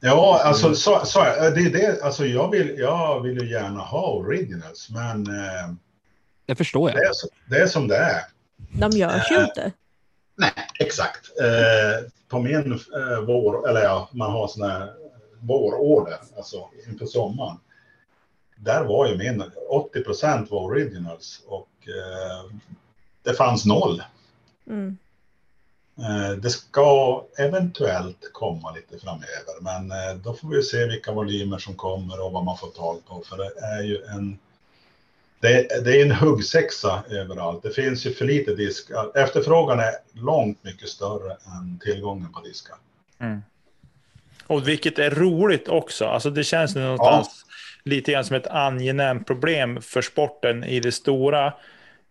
[0.00, 3.80] Ja, alltså så, så, är- det är det, alltså jag vill, jag vill ju gärna
[3.80, 5.74] ha originals, men eh,
[6.46, 7.04] Det förstår det, jag.
[7.04, 8.20] är, så- det är som det är.
[8.80, 9.72] De görs ju inte.
[10.36, 11.26] Nej, exakt.
[12.28, 12.78] På min
[13.26, 14.92] vår, eller ja, man har sån här
[15.40, 17.56] vårorder, alltså inför sommaren.
[18.56, 22.52] Där var ju min, 80 procent var originals och eh,
[23.22, 24.02] det fanns noll.
[24.66, 24.98] Mm.
[25.98, 31.58] Eh, Det ska eventuellt komma lite framöver, men eh, då får vi se vilka volymer
[31.58, 33.22] som kommer och vad man får tag på.
[33.26, 34.38] För det är ju en,
[35.40, 37.62] det, det är en huggsexa överallt.
[37.62, 39.18] Det finns ju för lite diskar.
[39.18, 42.76] Efterfrågan är långt mycket större än tillgången på diskar.
[43.18, 43.42] Mm.
[44.48, 46.04] Och vilket är roligt också.
[46.06, 47.44] Alltså det känns någonstans
[47.84, 51.54] lite grann som ett angenämt problem för sporten i det stora.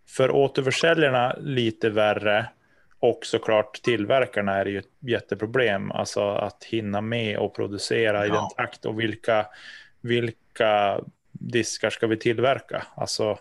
[0.09, 2.45] För återförsäljarna lite värre.
[2.99, 5.91] Och såklart tillverkarna är det ju ett jätteproblem.
[5.91, 8.33] Alltså att hinna med och producera i Ja.
[8.35, 9.45] den takt och vilka,
[10.01, 10.99] vilka
[11.31, 12.83] diskar ska vi tillverka?
[12.95, 13.39] Alltså,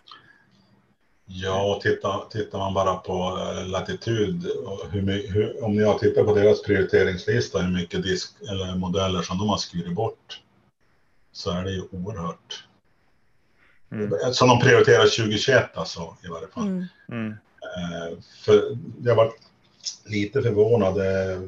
[1.27, 6.25] Ja, och titta, tittar man bara på eh, Latitud, och hur, hur, om jag tittar
[6.25, 10.41] på deras prioriteringslista, hur mycket disk eller modeller som de har skurit bort,
[11.33, 12.65] så är det ju oerhört.
[13.93, 16.67] mm, Som de prioriterar 2021 alltså, i varje fall.
[16.67, 16.85] Mm.
[17.09, 17.35] mm,
[17.77, 19.33] Eh, för jag var
[20.05, 20.99] lite förvånad.
[20.99, 21.41] eh,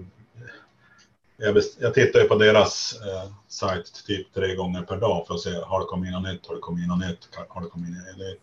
[1.37, 5.35] Jag, best, jag tittar ju på deras eh, sajt typ tre gånger per dag för
[5.35, 7.63] att se har det kommit in något nytt, har det kommit in något nytt, har
[7.63, 8.41] det kommit in något nytt.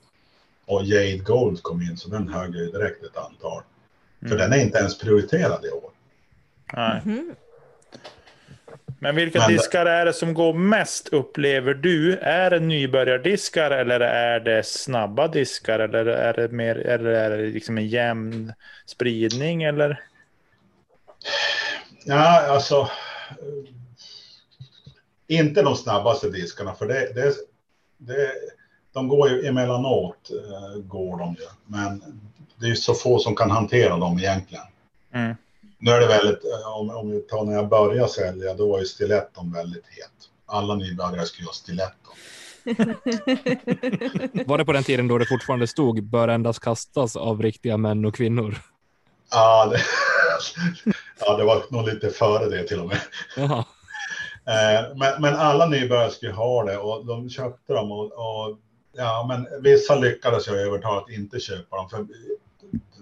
[0.65, 3.61] Och Jade Gold kom in så den högg ju direkt ett antal.
[4.19, 4.37] För mm.
[4.37, 5.91] den är inte ens prioriterad i år.
[6.73, 7.01] Nej.
[7.05, 7.35] Mhm.
[8.99, 12.17] Men vilka Men- diskar är det som går mest upplever du?
[12.17, 15.79] Är det nybörjardiskar eller är det snabba diskar?
[15.79, 18.53] Eller är det, mer, eller är det liksom en jämn
[18.85, 19.63] spridning?
[19.63, 20.01] Eller?
[22.05, 22.75] Ja, alltså.
[23.29, 23.71] eh,
[25.27, 27.33] Inte de snabbaste diskarna för det, det,
[27.97, 28.31] det
[28.95, 31.47] de går ju emellanåt, eh, går de ju.
[31.65, 32.03] Men
[32.59, 34.63] det är ju så få som kan hantera dem egentligen.
[35.13, 35.35] Mm.
[35.77, 38.79] Nu är det väldigt, eh, om, om vi tar när jag började sälja, då var
[38.79, 40.11] ju stiletton väldigt het.
[40.45, 42.13] Alla nybörjare skulle ha stiletton.
[44.45, 48.05] Var det på den tiden då det fortfarande stod bör endast kastas av riktiga män
[48.05, 48.57] och kvinnor?
[49.31, 49.79] Ja, det,
[51.19, 53.01] ja, det var nog lite före det till och med.
[53.37, 53.65] Jaha.
[54.47, 57.91] Eh, men, men alla nybörjare skulle ha det och de köpte dem.
[57.91, 58.57] Och, och,
[58.97, 61.89] ja, men vissa lyckades jag övertala att inte köpa dem.
[61.89, 62.05] För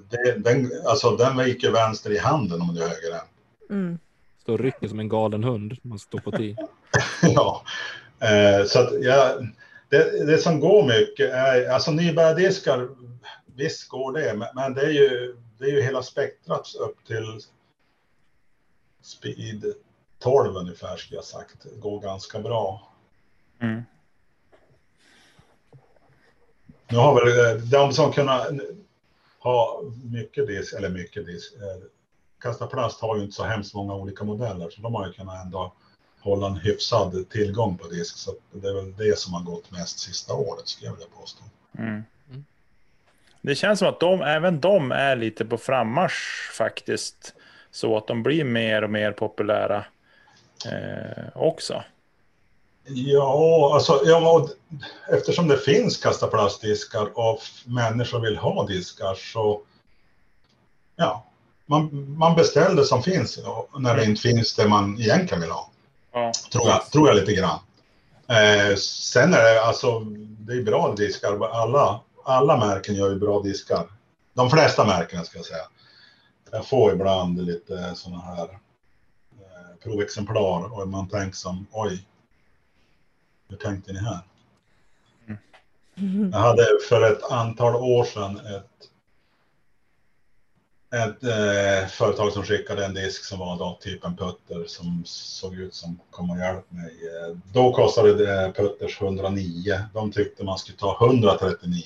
[0.10, 3.28] det, den, alltså, den gick ju vänster i handen om du är höger än.
[3.70, 4.00] Mm.
[4.42, 5.78] Står och rycker som en galen hund.
[5.82, 6.58] Man står på tid.
[7.22, 7.64] ja.
[8.20, 9.38] Eh, så att, ja,
[9.90, 12.90] det, det som går mycket är, alltså nybörjardiskar,
[13.56, 17.40] visst går det, men, men det, är ju, det är ju hela spektrat upp till
[19.02, 19.74] speed
[20.20, 21.64] 12 ungefär skulle jag sagt.
[21.64, 22.90] Det går ganska bra.
[23.62, 23.84] Mm.
[26.94, 28.58] Nu har väl eh, de som kunnat eh,
[29.40, 31.88] ha mycket disk, eller mycket disk, eh,
[32.42, 35.46] Kasta Plast har ju inte så hemskt många olika modeller, så de har ju kunnat
[35.46, 35.74] ändå
[36.20, 38.18] hålla en hyfsad tillgång på disk.
[38.18, 41.44] Så det är väl det som har gått mest sista året, skulle jag vilja påstå.
[41.78, 42.04] Mm.
[43.42, 47.34] Det känns som att de, även de är lite på frammarsch faktiskt.
[47.72, 49.86] Så att de blir mer och mer populära
[50.66, 51.84] eh, också.
[52.86, 54.48] Ja, alltså, ja,
[55.10, 59.62] eftersom det finns Kasta Plastdiskar och människor vill ha diskar så
[60.96, 61.26] ja,
[61.66, 63.40] man, man beställer det som finns
[63.78, 65.70] när det inte finns det man egentligen vill ha.
[66.14, 66.32] Ja.
[66.52, 67.60] Tror jag, tror jag lite grann.
[68.28, 70.00] Eh, sen är det alltså,
[70.40, 71.46] det är bra diskar.
[71.46, 73.88] Alla, alla märken gör ju bra diskar.
[74.34, 75.68] De flesta märken ska jag säga.
[76.52, 82.06] Jag får ibland lite sådana här eh, provexemplar och man tänker som oj.
[83.54, 84.20] Hur tänkte ni här?
[86.32, 88.90] Jag hade för ett antal år sedan ett,
[91.02, 95.56] ett eh, företag som skickade en disk som var då typ en putter som såg
[95.56, 96.92] ut som kom och hjälp mig.
[97.08, 99.80] Eh, Då kostade det putters 109.
[99.94, 101.84] De tyckte man skulle ta 139.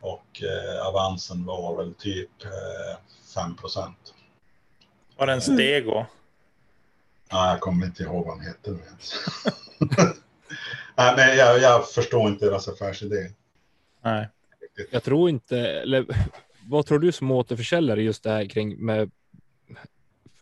[0.00, 2.98] Och eh, avansen var väl typ eh,
[3.34, 4.14] 5 procent.
[5.16, 6.06] Var det en stego?
[7.32, 9.14] Nej, jag kommer inte ihåg vad han hette nu ens.
[10.96, 13.30] Nej, men jag, jag förstår inte deras affärsidé.
[14.02, 14.28] Nej.
[14.60, 14.88] riktigt.
[14.92, 16.06] Jag tror inte, eller
[16.68, 19.10] vad tror du som återförsäljare just det här kring med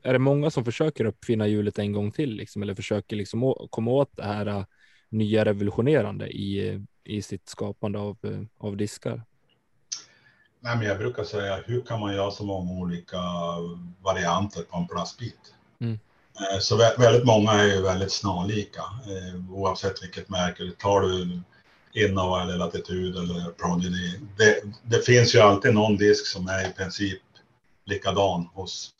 [0.02, 3.68] är det många som försöker uppfinna hjulet en gång till liksom, eller försöker liksom å,
[3.70, 4.64] komma åt det här uh,
[5.08, 9.22] nya revolutionerande i, i sitt skapande av, uh, av diskar?
[10.60, 13.18] Nej, men jag brukar säga, hur kan man göra så många olika
[14.00, 15.54] varianter på en plastbit?
[15.78, 15.98] Mm.
[16.40, 20.70] Eh, Så vä- väldigt många är ju väldigt snarlika, eh, oavsett vilket märke.
[20.78, 21.40] Tar du
[21.94, 24.18] Innova eller Latitude eller Prodigy.
[24.36, 27.22] Det, det finns ju alltid någon disk som är i princip
[27.84, 28.90] likadan hos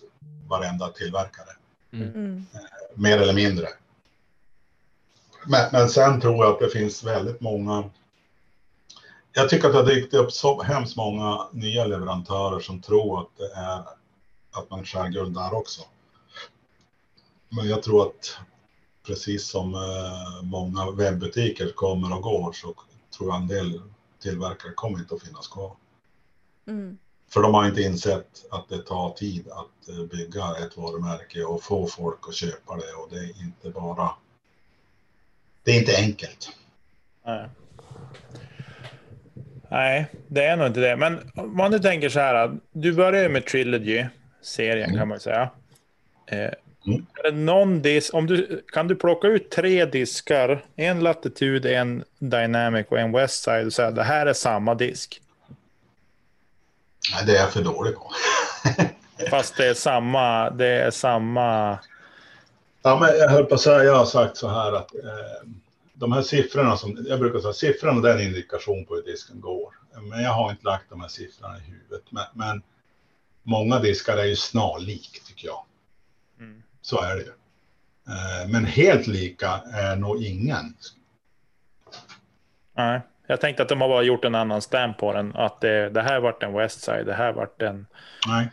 [0.49, 1.49] varenda tillverkare,
[1.92, 2.47] Mm.
[2.95, 3.68] mer eller mindre.
[5.47, 7.90] Men, men sen tror jag att det finns väldigt många
[9.35, 13.29] jag tycker att det har dykt upp så hemskt många nya leverantörer som tror att
[13.37, 13.79] det är
[14.53, 15.83] att man skär guld där också.
[17.57, 18.38] Men jag tror att
[19.07, 22.75] precis som eh, många webbutiker kommer och går så
[23.17, 23.81] tror jag en del
[24.23, 25.77] tillverkare kommer inte att finnas kvar.
[26.67, 26.99] Mm.
[27.31, 31.62] För de har inte insett att det tar tid att eh, bygga ett varumärke och
[31.62, 34.11] få folk att köpa det och det är inte bara.
[35.62, 36.51] Det är inte enkelt.
[37.25, 37.49] Nej.
[39.71, 40.97] Nej, det är nog inte det.
[40.97, 45.51] Men om man nu tänker så här, du börjar med Trilogy-serien kan man säga.
[46.87, 47.07] Mm.
[47.25, 52.87] är någon disk, om du, kan du plocka ut tre diskar, en Latitude, en Dynamic
[52.88, 55.23] och en Westside och säga det här är samma disk?
[57.14, 58.11] Nej, det är jag för dålig på.
[59.31, 61.79] Fast det är samma, det är samma...
[62.83, 65.49] Ja, men jag höll på att säga, jag har sagt så här att eh,
[65.95, 69.40] de här siffrorna som, jag brukar säga siffrorna det är en indikation på hur disken
[69.40, 69.75] går.
[70.01, 72.03] Men jag har inte lagt de här siffrorna i huvudet.
[72.11, 72.62] Men, men
[73.42, 75.64] många diskar är ju snarlik tycker jag.
[76.83, 77.29] Så är det ju.
[78.09, 80.75] Eh, men helt lika är nog ingen.
[82.77, 85.37] Nej, jag tänkte att de har bara gjort en annan stamp på den.
[85.37, 87.87] Att det, det här vart en Westside, det här vart en
[88.29, 88.49] Nej,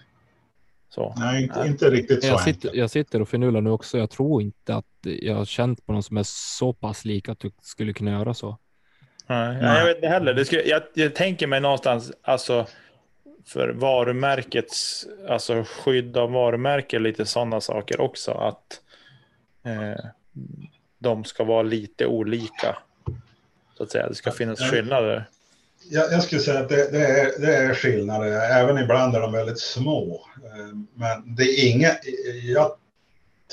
[0.90, 1.14] så.
[1.18, 2.62] nej inte, inte riktigt så Jag enkelt.
[2.62, 3.98] sitter, jag sitter och förnular nu också.
[3.98, 7.40] Jag tror inte att jag har känt på någon som är så pass lik att
[7.40, 8.58] du skulle kunna göra så.
[9.28, 9.78] Nej, Nej.
[9.80, 10.34] jag vet inte heller.
[10.34, 12.68] Det skulle, jag, jag tänker mig någonstans, alltså
[13.50, 18.32] för varumärkets, alltså skydd av varumärke, lite sådana saker också.
[18.32, 18.82] Att
[19.66, 20.06] eh,
[21.00, 22.78] de ska vara lite olika.
[23.78, 25.30] Så att säga, det ska finnas skillnader.
[25.90, 28.32] Jag, jag skulle säga att det, det, är, det är skillnader.
[28.32, 30.26] Även ibland är de väldigt små.
[30.36, 32.00] Eh, Men det är inget,
[32.44, 32.72] jag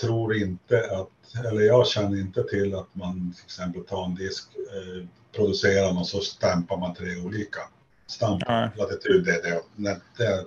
[0.01, 4.49] tror inte att, eller jag känner inte till att man till exempel tar en disk,
[4.57, 5.07] eh,
[5.37, 7.61] producerar den och så stampar man tre olika.
[8.07, 8.69] Stamp, Nej.
[8.77, 10.45] latitud, det, det, det, det,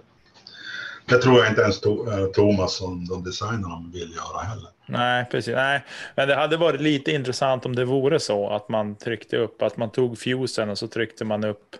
[1.05, 4.69] det tror jag inte ens eh, Thomas som de designerna vill göra heller.
[4.85, 5.55] Nej, precis.
[5.55, 5.83] Nej,
[6.15, 9.77] men det hade varit lite intressant om det vore så att man tryckte upp, att
[9.77, 11.75] man tog fusen och så tryckte man upp.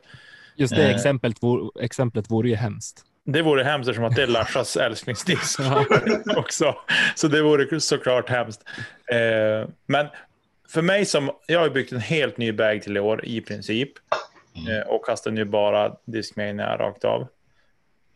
[0.55, 0.95] Just det Eh.
[0.95, 3.01] exemplet, vore, exemplet vore ju hemskt.
[3.25, 5.59] Det vore hemskt eftersom att det är Larsas älsklingsdisk.
[6.37, 6.75] Också.
[7.15, 8.61] Så det vore såklart hemskt.
[9.11, 10.07] Eh, men
[10.69, 13.89] för mig som, jag har byggt en helt ny bag till i år i princip.
[14.59, 14.81] Mm.
[14.81, 17.27] Eh, och kastar nu bara Discmania rakt av.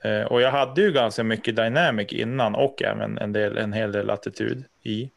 [0.03, 3.91] Eh, och jag hade ju ganska mycket Dynamic innan och även en, del, en hel
[3.91, 5.09] del latitud i.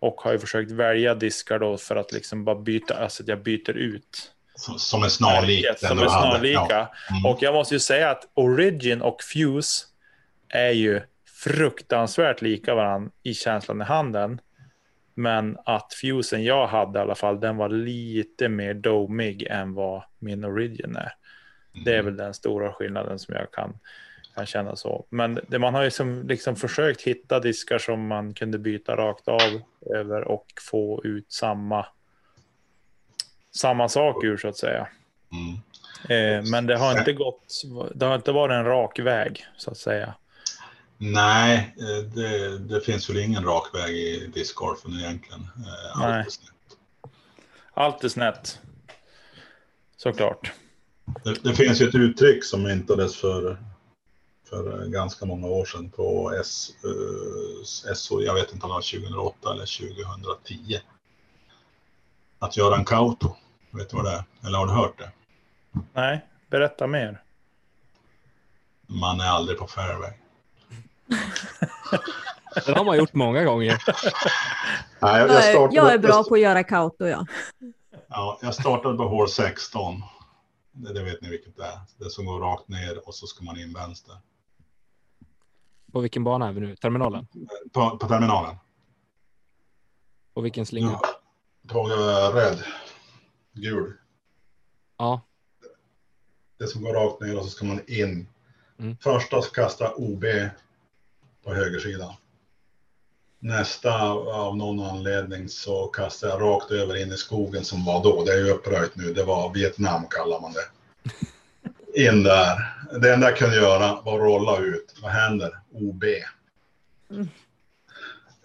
[0.00, 3.42] Och har ju försökt välja diskar då för att liksom bara byta, alltså att jag
[3.42, 4.32] byter ut.
[4.78, 6.66] Som, är snarlik märket Som är snarlika.
[6.68, 6.94] Ja.
[7.10, 7.26] Mm.
[7.26, 9.86] Och jag måste ju säga att Origin och Fuse
[10.48, 11.00] är ju
[11.44, 14.40] fruktansvärt lika varandra i känslan i handen.
[15.18, 20.02] Men att Fusen jag hade i alla fall, den var lite mer domig än vad
[20.18, 21.12] min Origin är.
[21.84, 23.78] Det är väl den stora skillnaden som jag kan,
[24.34, 25.06] kan känna så.
[25.10, 29.28] Men det, man har ju som, liksom försökt hitta diskar som man kunde byta rakt
[29.28, 29.60] av
[29.94, 31.86] över och få ut samma,
[33.56, 34.88] samma sak ur så att säga.
[35.32, 35.56] Mm.
[36.08, 37.62] Eh, men det har inte gått,
[37.94, 40.14] det har inte varit en rak väg så att säga.
[40.98, 45.40] Nej, eh, det, det finns väl ingen rak väg i discgolfen egentligen.
[45.40, 46.20] Eh, allt Nej.
[46.26, 46.78] är snett.
[47.74, 48.60] Allt är snett.
[49.96, 50.52] Såklart.
[51.24, 53.62] Det, det finns ju ett uttryck som myntades för,
[54.48, 56.72] för eh, ganska många år sedan på S,
[57.94, 60.80] SO, jag vet inte om det var 2008 eller 2010.
[62.38, 63.36] Att göra en kauto.
[63.70, 64.24] Vet du vad det är?
[64.46, 65.10] Eller har du hört det?
[65.92, 67.22] Nej, berätta mer.
[68.86, 70.12] Man är aldrig på fairway.
[72.66, 73.82] Det har man gjort många gånger.
[75.00, 77.26] Nej, jag, Jag, startade, jag är bra på att göra kauto, ja.
[78.08, 80.02] Ja, jag startade på hål 16.
[80.72, 81.80] Det, det vet ni vilket det är.
[81.98, 84.16] Det som går rakt ner och så ska man in vänster.
[85.92, 86.76] På vilken bana är vi nu?
[86.76, 87.26] Terminalen?
[87.72, 88.56] På, på terminalen.
[90.34, 91.00] På vilken slinga?
[91.02, 91.20] Ja,
[91.68, 92.64] på eh, röd.
[93.52, 93.92] Gul.
[94.96, 95.20] Ja.
[96.58, 98.28] Det som går rakt ner och så ska man in.
[98.78, 98.96] Mm.
[98.96, 100.24] Första kasta OB
[101.46, 102.12] på högersidan.
[103.38, 108.24] Nästa av någon anledning så kastar jag rakt över in i skogen som var då.
[108.24, 109.12] Det är ju uppröjt nu.
[109.14, 110.68] Det var Vietnam kallar man det.
[112.06, 112.74] In där.
[113.00, 114.94] Det enda jag kunde göra var att rolla ut.
[115.02, 115.58] Vad händer?
[115.72, 116.04] OB.
[117.10, 117.28] Mm.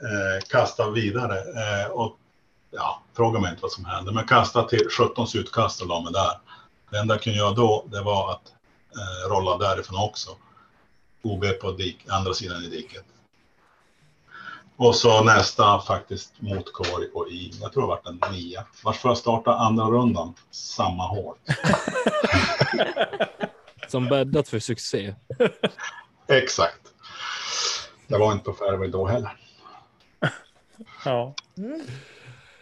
[0.02, 1.38] Eh, kasta vidare.
[1.38, 2.18] Eh, och
[2.72, 4.12] ja, fråga mig inte vad som hände.
[4.12, 6.40] Men kasta till 17 utkast och la mig där.
[6.92, 8.54] Det enda jag kunde göra då, det var att
[8.96, 10.30] eh, rolla därifrån också.
[11.22, 13.06] OB på dik, andra sidan i diket.
[14.76, 17.52] Och så nästa faktiskt mot korg och i.
[17.62, 18.66] Jag tror det var en nia.
[18.84, 20.34] Vars får jag starta andra rundan?
[20.52, 21.38] Samma hål.
[23.88, 25.16] Som bäddat för succé.
[26.28, 26.82] Exakt.
[28.08, 29.38] Det var inte på fairway då heller.
[31.06, 31.34] Ja.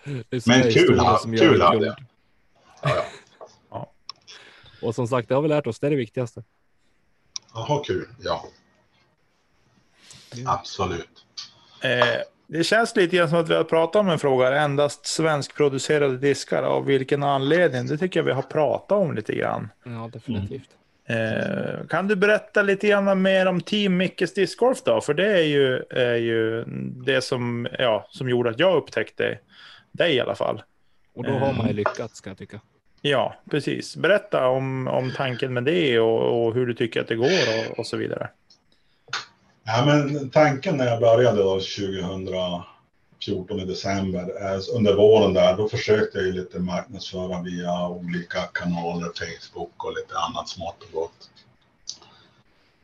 [0.03, 1.95] Är Men kul ha- kul hade jag.
[2.81, 3.03] Ja,
[3.69, 3.91] ja.
[4.81, 5.79] Och som sagt, det har vi lärt oss.
[5.79, 6.43] Det är det viktigaste.
[7.53, 8.07] Jaha, kul.
[8.19, 8.45] Ja.
[10.45, 11.25] Absolut.
[11.83, 16.17] Eh, det känns lite grann som att vi har pratat om en fråga, endast svenskproducerade
[16.17, 16.63] diskar.
[16.63, 17.87] Av vilken anledning?
[17.87, 19.69] Det tycker jag vi har pratat om lite grann.
[19.83, 20.69] Ja, definitivt.
[21.05, 25.01] Eh, kan du berätta lite grann mer om Team Mickes discgolf då?
[25.01, 26.63] För det är ju, är ju
[27.05, 29.39] det som, ja, som gjorde att jag upptäckte
[29.91, 30.61] dig i alla fall.
[31.13, 32.59] Och då har man ju lyckats ska jag tycka.
[33.01, 33.95] Ja, precis.
[33.95, 37.79] Berätta om, om tanken med det och, och hur du tycker att det går och,
[37.79, 38.29] och så vidare.
[39.63, 45.69] Ja, men tanken när jag började då 2014 i december, eh, under våren där, då
[45.69, 51.29] försökte jag ju lite marknadsföra via olika kanaler, Facebook och lite annat smått och gott.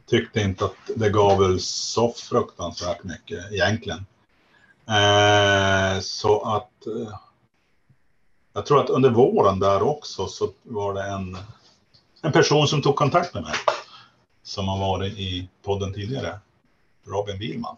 [0.10, 4.06] Tyckte inte att det gav väl så fruktansvärt mycket egentligen.
[4.90, 7.20] Eh, så att eh,
[8.56, 11.38] jag tror att under våren där också så var det en,
[12.22, 13.54] en person som tog kontakt med mig.
[14.44, 16.40] Som har varit i podden tidigare.
[17.08, 17.76] Robin Wihlman.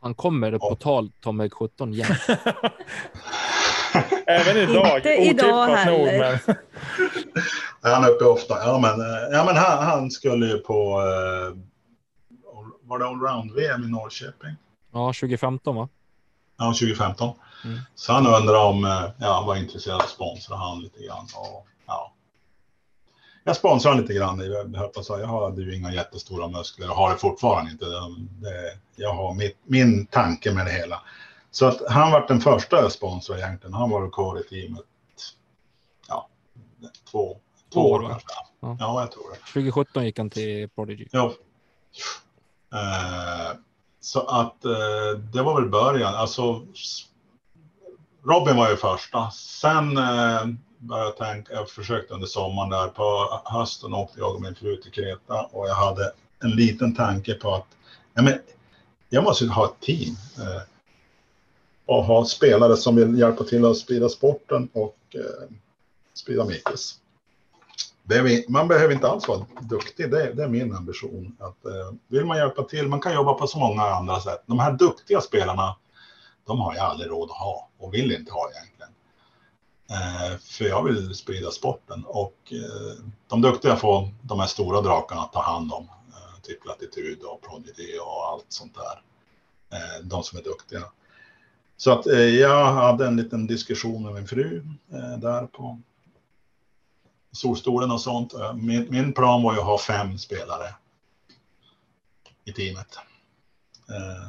[0.00, 2.06] Han kommer på tal Tommy 17 igen.
[4.26, 4.96] Även idag.
[4.96, 6.40] Inte idag otippat nog, heller.
[6.46, 6.56] men-
[7.92, 8.54] Han är uppe ofta.
[8.66, 11.00] Ja, men, eh, ja, men han, han skulle ju på...
[11.00, 11.58] Eh,
[12.82, 14.50] var det allround-VM i Norrköping?
[14.92, 15.88] Ja, 2015 va?
[16.58, 17.34] Ja, 2015.
[17.64, 17.78] Mm.
[17.94, 21.26] Så han undrar om eh, ja, han var intresserad av att sponsra han lite grann.
[21.36, 22.12] Och, ja.
[23.44, 24.72] Jag sponsrar lite grann.
[24.72, 27.84] Jag, säga, jag hade ju inga jättestora muskler och har det fortfarande inte.
[28.96, 31.02] Jag har mitt, min tanke med det hela.
[31.50, 33.74] Så att han var den första jag sponsrade egentligen.
[33.74, 34.84] Han var kvar i teamet.
[36.08, 36.28] Ja,
[37.10, 37.36] två,
[37.72, 38.28] två år år, kanske.
[38.60, 38.76] Ja.
[38.80, 39.00] Ja.
[39.00, 39.38] jag tror det.
[39.38, 41.06] 2017 gick han till Prodigy.
[41.10, 41.32] Ja.
[42.74, 43.56] Eh,
[44.00, 46.14] så att eh, det var väl början.
[46.14, 46.66] Alltså,
[48.24, 49.30] Robin var ju första.
[49.30, 50.46] Sen eh,
[50.78, 52.88] började jag tänka, jag försökte under sommaren där.
[52.88, 56.12] På hösten åkte jag och min fru till Kreta och jag hade
[56.42, 57.66] en liten tanke på att
[58.14, 58.38] ja, men,
[59.08, 60.16] jag måste ju ha ett team.
[60.38, 60.62] Eh,
[61.86, 65.54] och ha spelare som vill hjälpa till att sprida sporten och eh,
[66.14, 66.98] sprida Mikis.
[68.48, 71.36] Man behöver inte alls vara duktig, det, är- det är min ambition.
[71.40, 74.42] Att, eh, vill man hjälpa till, man kan jobba på så många andra sätt.
[74.46, 75.76] De här duktiga spelarna,
[76.46, 78.92] de har jag aldrig råd att ha och vill inte ha egentligen.
[79.90, 85.20] Eh, för jag vill sprida sporten och eh, de duktiga får de här stora drakarna
[85.20, 85.84] att ta hand om.
[85.84, 89.02] Eh, typ Latitud och Prodigy och allt sånt där.
[89.78, 90.82] Eh, de som är duktiga.
[91.76, 95.80] Så att eh, jag hade en liten diskussion med min fru eh, där på
[97.32, 98.34] solstolen och sånt.
[98.34, 100.74] Eh, min, min plan var ju att ha fem spelare
[102.44, 102.98] i teamet.
[103.88, 104.28] Eh,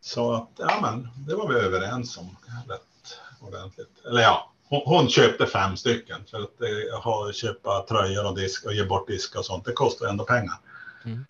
[0.00, 2.36] så att, ja men, det var vi överens om
[2.68, 4.04] rätt ordentligt.
[4.06, 6.24] Eller ja, hon, hon köpte fem stycken.
[6.30, 9.72] För att eh, ha, köpa tröjor och disk och ge bort disk och sånt, det
[9.72, 10.58] kostar ändå pengar.
[11.04, 11.24] Mm.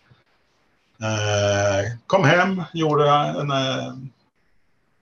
[1.01, 3.93] Eh, kom hem, gjorde en eh,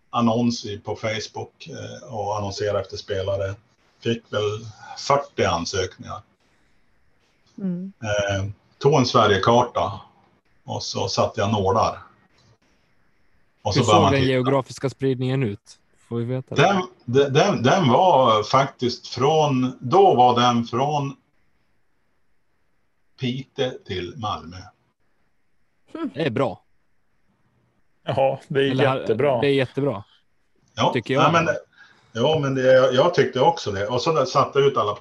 [0.09, 3.55] annons i- på Facebook eh, och annonserade efter spelare.
[3.99, 4.65] Fick väl
[4.97, 6.21] 40 ansökningar.
[7.57, 7.93] Mm.
[8.03, 8.45] Eh,
[8.77, 9.99] tog en Sverigekarta
[10.65, 11.99] och så satte jag nålar.
[13.69, 15.79] Och Hur så började såg man den geografiska spridningen ut?
[16.09, 16.61] Får vi veta det?
[16.61, 21.15] Den, den- den, den var faktiskt från, då var den från
[23.19, 24.57] Piteå till Malmö.
[26.13, 26.63] Det är bra.
[28.03, 29.41] Ja, det är Eller, jättebra.
[29.41, 30.03] Det är jättebra.
[30.75, 31.33] Ja, Tycker jag.
[31.33, 31.55] Nej, men,
[32.11, 33.87] ja, men det, jag, jag tyckte också det.
[33.87, 34.97] Och så satte jag ut alla, eh,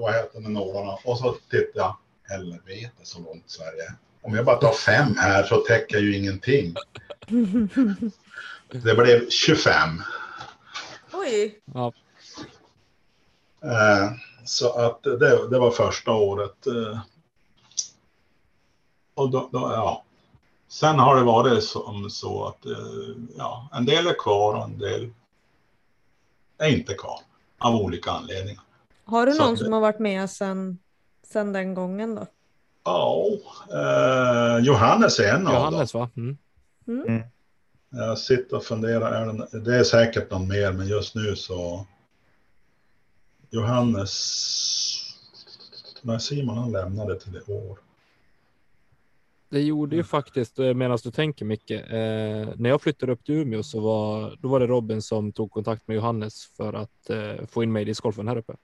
[0.00, 0.98] vad heter det, nålarna.
[1.04, 3.92] Och så tittade jag, helvete så långt Sverige.
[4.22, 6.74] Om jag bara tar fem här så täcker jag ju ingenting.
[8.70, 10.02] Det blev 25.
[11.12, 11.60] Oj.
[11.74, 11.92] Ja,
[13.62, 14.10] Eh,
[14.44, 16.66] så att det, det var första året.
[16.66, 16.98] Eh,
[19.14, 20.04] och då, då, ja.
[20.68, 22.72] Sen har det varit som så att eh,
[23.36, 25.10] ja, en del är kvar och en del
[26.58, 27.20] är inte kvar.
[27.58, 28.62] Av olika anledningar.
[29.04, 30.78] Har du någon det- som har varit med sedan
[31.22, 32.26] sen den gången då?
[32.84, 33.24] Ja,
[33.72, 35.62] eh, Johannes är en av dem.
[35.62, 36.10] Johannes va?
[36.16, 36.38] Mm.
[37.90, 41.86] Jag sitter och funderar, är det, det är säkert någon mer, men just nu så...
[43.50, 44.14] Johannes...
[46.02, 47.78] Nej, Simon han lämnade till i år.
[49.50, 53.34] Det gjorde ju faktiskt, eh, medan du tänker mycket, eh, när jag flyttade upp till
[53.34, 57.46] Umeå så var, då var det Robin som tog kontakt med Johannes för att eh,
[57.46, 58.56] få in mig i discgolfen här uppe.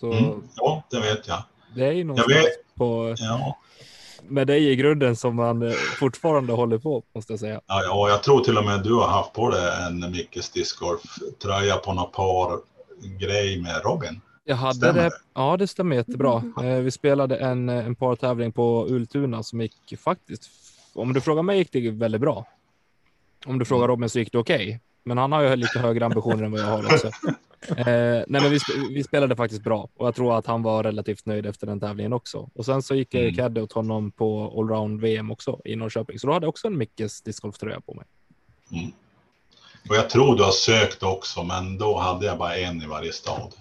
[0.00, 1.42] Så Mm, ja, det vet jag.
[1.74, 2.74] det är ju någonstans vet.
[2.74, 3.58] på, Ja,
[4.22, 7.60] med dig i grunden som man eh, fortfarande håller på, måste jag säga.
[7.66, 11.76] ja, ja, jag tror till och med du har haft på dig en Mickes discgolf-tröja
[11.76, 12.58] på några par
[13.18, 14.20] grej med Robin.
[14.44, 15.10] Jag hade Stämmer det.
[15.34, 16.42] Ja, det stämmer jättebra.
[16.62, 20.50] Eh, vi spelade en, en partävling på Ultuna som gick faktiskt.
[20.94, 22.46] Om du frågar mig gick det väldigt bra.
[23.46, 24.80] Om du frågar Robin så gick det okej.
[25.04, 27.10] Men han har ju lite högre ambitioner än vad jag har också.
[27.86, 28.58] nej, men vi,
[28.90, 32.12] vi, spelade faktiskt bra och jag tror att han var relativt nöjd efter den tävlingen
[32.12, 32.50] också.
[32.54, 33.34] Och sen så gick jag mm.
[33.34, 36.78] caddy åt honom på allround VM också i Norrköping, så då hade jag också en
[36.78, 38.04] Mickes discgolftröja på mig.
[38.72, 38.92] Mm.
[39.88, 43.12] Och jag tror du har sökt också, men då hade jag bara en i varje
[43.12, 43.52] stad.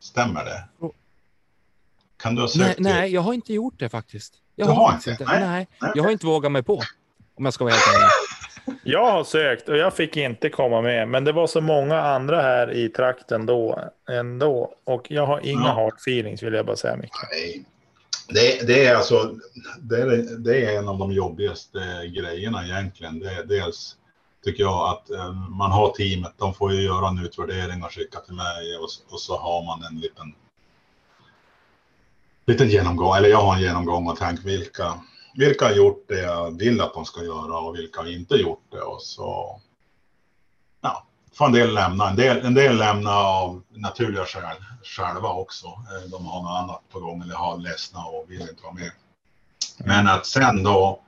[0.00, 0.88] Stämmer det?
[2.16, 2.78] Kan du ha sökt?
[2.78, 4.34] Nej, nej jag har inte gjort det faktiskt.
[4.54, 5.10] Jag du har, har inte?
[5.10, 5.24] inte.
[5.24, 5.66] Nej.
[5.80, 5.92] nej.
[5.94, 6.82] jag har inte vågat mig på.
[7.34, 8.08] Om jag ska vara helt ärlig.
[8.82, 12.42] Jag har sökt och jag fick inte komma med, men det var så många andra
[12.42, 13.78] här i trakten då
[14.10, 14.74] ändå.
[14.84, 15.72] Och jag har inga ja.
[15.72, 17.12] hard feelings vill jag bara säga Micke.
[17.30, 17.64] Nej.
[18.28, 19.34] Det, det, är alltså,
[19.80, 23.18] det är, det är en av de jobbigaste grejerna egentligen.
[23.18, 23.96] Det är dels
[24.44, 28.18] tycker jag att eh, man har teamet, de får ju göra en utvärdering och skicka
[28.20, 30.34] till mig och, och så har man en liten
[32.46, 34.94] liten genomgång, eller jag har en genomgång och tänker vilka,
[35.34, 38.64] vilka har gjort det jag vill att de ska göra och vilka har inte gjort
[38.70, 39.60] det och så
[40.80, 42.10] ja, får en del lämna.
[42.10, 45.66] En del, en del lämna av naturliga skäl själva också.
[45.66, 48.90] Eh, de har något annat på gång eller har ledsna och vill inte vara med.
[49.78, 51.00] Men att sen då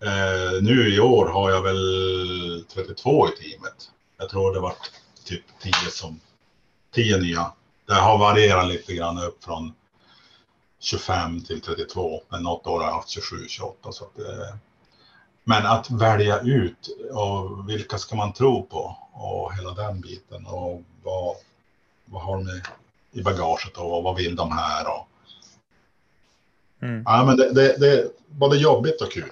[0.00, 3.90] Eh, nu i år har jag väl 32 i teamet.
[4.18, 4.74] Jag tror det var
[5.24, 6.20] typ 10 som
[6.94, 7.52] 10 nya.
[7.86, 9.74] Det har varierat lite grann upp från
[10.78, 13.92] 25 till 32, men något år har jag haft 27, 28.
[13.92, 14.54] Så att, eh,
[15.44, 20.82] men att välja ut och vilka ska man tro på och hela den biten och
[21.02, 21.36] vad,
[22.04, 22.62] vad har de
[23.12, 24.86] i bagaget och vad vill de här?
[24.86, 25.08] Och...
[26.82, 27.02] Mm.
[27.06, 29.30] Ja, men det, det, det är både jobbigt och kul.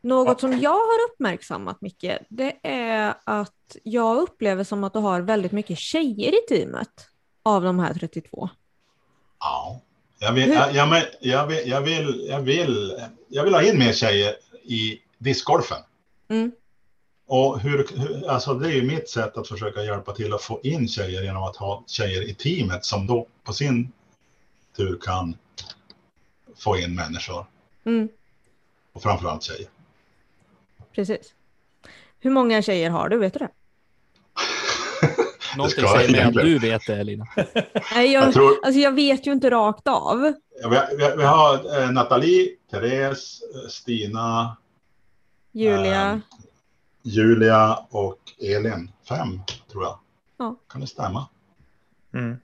[0.00, 5.20] Något som jag har uppmärksammat mycket, det är att jag upplever som att du har
[5.20, 7.08] väldigt mycket tjejer i teamet
[7.42, 8.48] av de här 32.
[9.40, 9.80] Ja,
[10.18, 13.92] jag vill, jag, jag, jag, vill, jag, vill, jag, vill, jag vill ha in mer
[13.92, 15.78] tjejer i discgolfen.
[16.28, 16.52] Mm.
[17.26, 17.86] Och hur,
[18.28, 21.42] alltså det är ju mitt sätt att försöka hjälpa till att få in tjejer genom
[21.42, 23.92] att ha tjejer i teamet som då på sin
[24.76, 25.36] tur kan
[26.56, 27.46] få in människor.
[27.84, 28.08] Mm.
[28.92, 29.68] Och framförallt tjejer.
[30.92, 31.34] Precis.
[32.20, 33.18] Hur många tjejer har du?
[33.18, 33.48] Vet du det?
[35.56, 37.26] Någonting säger mig att du vet det, Lina.
[37.94, 38.50] Nej, jag, jag, tror...
[38.64, 40.32] alltså jag vet ju inte rakt av.
[40.62, 44.56] Ja, vi, har, vi har eh, Nathalie, Therese, eh, Stina,
[45.52, 46.12] Julia.
[46.12, 46.18] Eh,
[47.02, 48.90] Julia och Elin.
[49.08, 49.40] Fem,
[49.72, 49.98] tror jag.
[50.38, 50.56] Ja.
[50.68, 51.28] Kan det stämma?
[52.14, 52.36] Mm.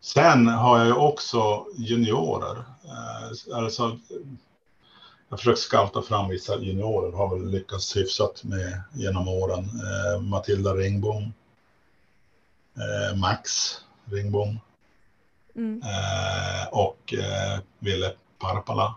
[0.00, 2.56] Sen har jag ju också juniorer.
[2.84, 3.98] Eh, alltså,
[5.28, 9.64] jag försökt scouta fram vissa juniorer, har väl lyckats hyfsat med genom åren.
[9.64, 11.32] Eh, Matilda Ringbom,
[13.16, 13.74] Max
[14.04, 14.58] Ringbom
[15.58, 15.82] mm.
[15.82, 18.94] eh, och eh, Ville Parpala.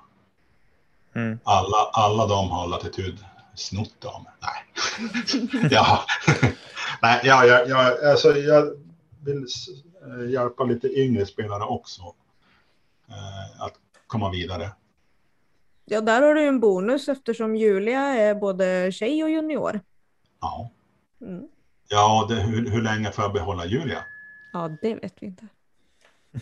[1.16, 1.40] Mm.
[1.44, 3.26] Alla, alla de har latitud
[3.56, 4.34] snott av mig.
[4.42, 6.00] Nej, ja.
[7.02, 8.78] Nej, ja, jag, jag, alltså, jag
[9.24, 9.46] vill
[10.08, 12.02] eh, hjälpa lite yngre spelare också
[13.10, 13.74] eh, att
[14.08, 14.72] komma vidare.
[15.86, 19.80] Ja, där har du en bonus eftersom Julia är både tjej och junior.
[20.42, 20.70] Ja.
[21.22, 21.48] Mm.
[21.94, 24.04] Ja, det, hur, hur länge får jag behålla Julia?
[24.54, 25.48] Ja, det vet vi inte.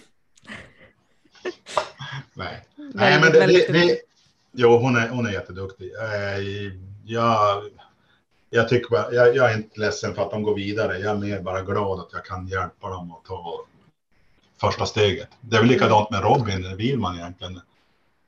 [2.34, 2.66] Nej.
[2.76, 4.00] Nej, men det, det, det,
[4.52, 5.92] jo, hon är, hon är jätteduktig.
[5.94, 6.40] Eh,
[7.06, 7.64] jag,
[8.50, 10.98] jag, tycker bara, jag, jag, är inte ledsen för att de går vidare.
[10.98, 13.66] Jag är mer bara glad att jag kan hjälpa dem att ta
[14.62, 15.30] första steget.
[15.42, 17.56] Det är väl likadant med Robin Wilman egentligen.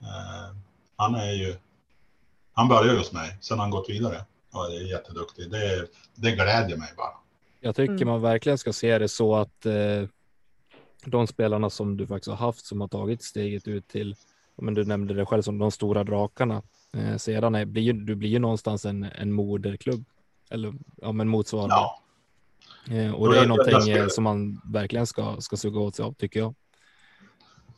[0.02, 0.56] Eh,
[0.96, 1.56] han är ju,
[2.54, 5.52] han började hos mig, sen har han gått vidare och är jätteduktig.
[5.52, 7.14] Det, det glädjer mig bara.
[7.60, 8.08] Jag tycker mm.
[8.08, 10.04] man verkligen ska se det så att eh,
[11.06, 14.16] de spelarna som du faktiskt har haft som har tagit steget ut till,
[14.56, 18.30] men du nämnde det själv som de stora drakarna, eh, sedan är, blir, du blir
[18.30, 20.06] ju någonstans en, en moderklubb
[20.50, 21.76] eller ja, men motsvarande.
[21.76, 22.02] Ja.
[22.90, 26.14] Eh, och det är någonting eh, som man verkligen ska, ska suga åt sig av
[26.14, 26.56] tycker jag.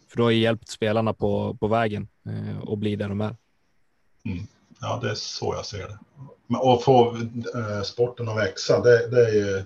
[0.08, 3.36] För du har ju hjälpt spelarna på, på vägen eh, och bli där de är.
[4.26, 4.48] Mm.
[4.84, 5.98] Ja, det är så jag ser det.
[6.58, 7.16] Och få
[7.56, 9.64] eh, sporten att växa, det, det, är ju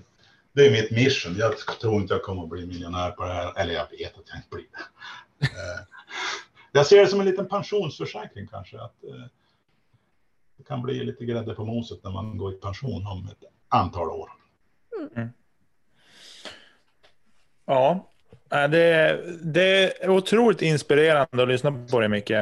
[0.52, 1.36] det är mitt mission.
[1.38, 4.28] Jag tror inte jag kommer att bli miljonär på det här, eller jag vet att
[4.28, 5.46] jag inte blir det.
[5.46, 5.80] Eh,
[6.72, 8.80] jag ser det som en liten pensionsförsäkring kanske.
[8.80, 9.24] Att, eh,
[10.56, 14.10] det kan bli lite grädde på moset när man går i pension om ett antal
[14.10, 14.30] år.
[15.16, 15.28] Mm.
[17.66, 18.10] Ja,
[18.48, 22.32] det, det är otroligt inspirerande att lyssna på dig, Micke.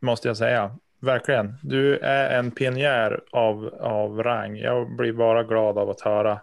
[0.00, 0.76] Måste jag säga.
[1.04, 1.54] Verkligen.
[1.62, 4.56] Du är en pionjär av, av rang.
[4.56, 6.40] Jag blir bara glad av att höra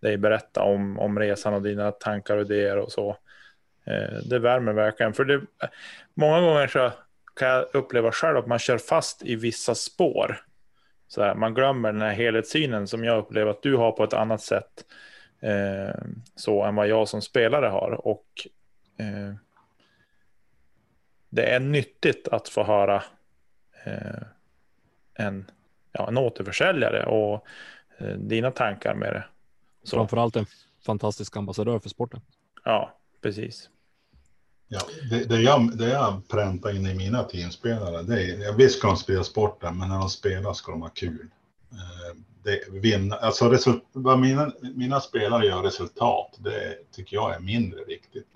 [0.00, 3.16] dig berätta om, om resan och dina tankar och idéer och så.
[3.84, 5.12] Eh, det värmer verkligen.
[5.12, 5.40] För det,
[6.14, 6.92] många gånger så
[7.36, 10.40] kan jag uppleva själv att man kör fast i vissa spår.
[11.08, 14.14] Så här, man glömmer den här helhetssynen som jag upplever att du har på ett
[14.14, 14.84] annat sätt.
[15.40, 16.00] eh,
[16.36, 18.06] så än vad jag som spelare har.
[18.06, 18.26] Och
[18.98, 19.34] eh,
[21.28, 23.02] det är nyttigt att få höra
[25.14, 25.50] en,
[25.92, 27.46] ja, en återförsäljare och
[27.98, 29.24] eh, dina tankar med det.
[29.84, 29.96] Så.
[29.96, 30.46] Framförallt en
[30.86, 32.20] fantastisk ambassadör för sporten.
[32.64, 33.68] Ja, precis.
[34.68, 38.88] Ja, det, det, jag, det jag präntar in i mina teamspelare, det är, visst ska
[38.88, 41.30] de spela sporten, men när de spelar ska de ha kul.
[41.72, 47.40] Eh, det, vinna, alltså result, vad mina, mina spelare gör resultat, det tycker jag är
[47.40, 48.26] mindre viktigt.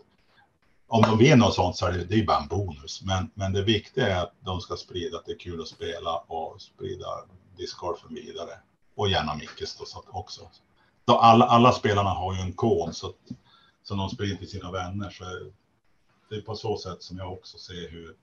[0.87, 3.53] Om de vinner och sånt så är det, det är bara en bonus, men, men
[3.53, 7.07] det viktiga är att de ska sprida att det är kul att spela och sprida
[7.57, 8.59] discgolfen vidare.
[8.95, 10.51] Och gärna Mickes då, så också.
[11.05, 13.16] Då alla, alla spelarna har ju en kod så att,
[13.82, 15.11] som de sprider till sina vänner.
[15.11, 15.24] Så
[16.28, 18.16] det är på så sätt som jag också ser hur,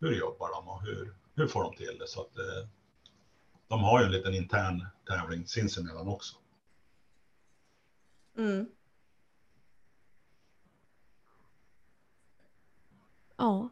[0.00, 2.08] hur jobbar de och hur, hur får de till det.
[2.08, 2.68] Så att, eh,
[3.68, 6.36] de har ju en liten intern tävling sinsemellan också.
[8.38, 8.66] Mm.
[13.40, 13.70] Ja.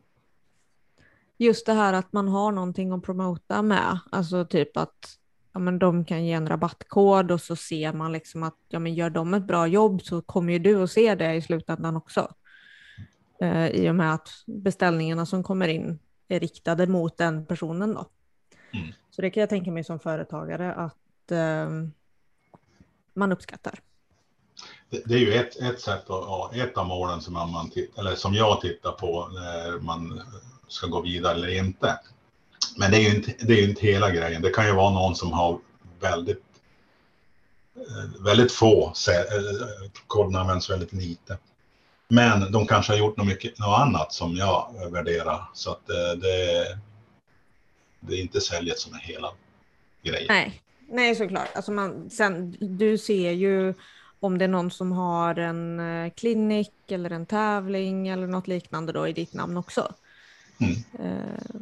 [1.36, 5.18] Just det här att man har någonting att promota med, alltså typ att
[5.52, 8.94] ja, men de kan ge en rabattkod och så ser man liksom att ja, men
[8.94, 12.28] gör de ett bra jobb så kommer ju du att se det i slutändan också.
[13.40, 15.98] Eh, I och med att beställningarna som kommer in
[16.28, 18.06] är riktade mot den personen då.
[18.72, 18.88] Mm.
[19.10, 21.68] Så det kan jag tänka mig som företagare att eh,
[23.14, 23.80] man uppskattar.
[24.90, 28.34] Det, det, är ju ett, ett sätt, att, ett av målen som, man, eller som
[28.34, 30.22] jag tittar på när man
[30.68, 31.98] ska gå vidare eller inte.
[32.76, 34.42] Men det är ju inte, det är inte hela grejen.
[34.42, 35.58] Det kan ju vara någon som har
[36.00, 36.44] väldigt,
[37.76, 41.38] eh, väldigt få, eh, koderna används väldigt lite.
[42.08, 45.50] Men de kanske har gjort något, mycket, något annat som jag värderar.
[45.54, 46.78] Så att det, det,
[48.00, 49.30] det är inte säljet som är hela
[50.02, 50.26] grejen.
[50.28, 51.48] Nej, Nej såklart.
[51.54, 53.74] Alltså man, sen, du ser ju
[54.20, 58.92] om det är någon som har en eh, klinik eller en tävling eller något liknande
[58.92, 59.92] då i ditt namn också.
[60.60, 60.72] Mm.
[60.72, 61.60] Uh.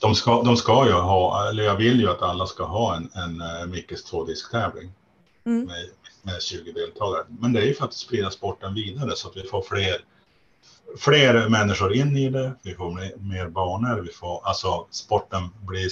[0.00, 3.10] De, ska, de ska ju ha, eller jag vill ju att alla ska ha en,
[3.14, 4.92] en uh, Mickes tvådisktävling
[5.44, 5.64] mm.
[5.66, 5.88] med,
[6.22, 7.24] med 20 deltagare.
[7.28, 10.04] Men det är ju för att sprida sporten vidare så att vi får fler,
[10.98, 15.90] fler människor in i det, vi får mer, mer banor, vi får, alltså sporten blir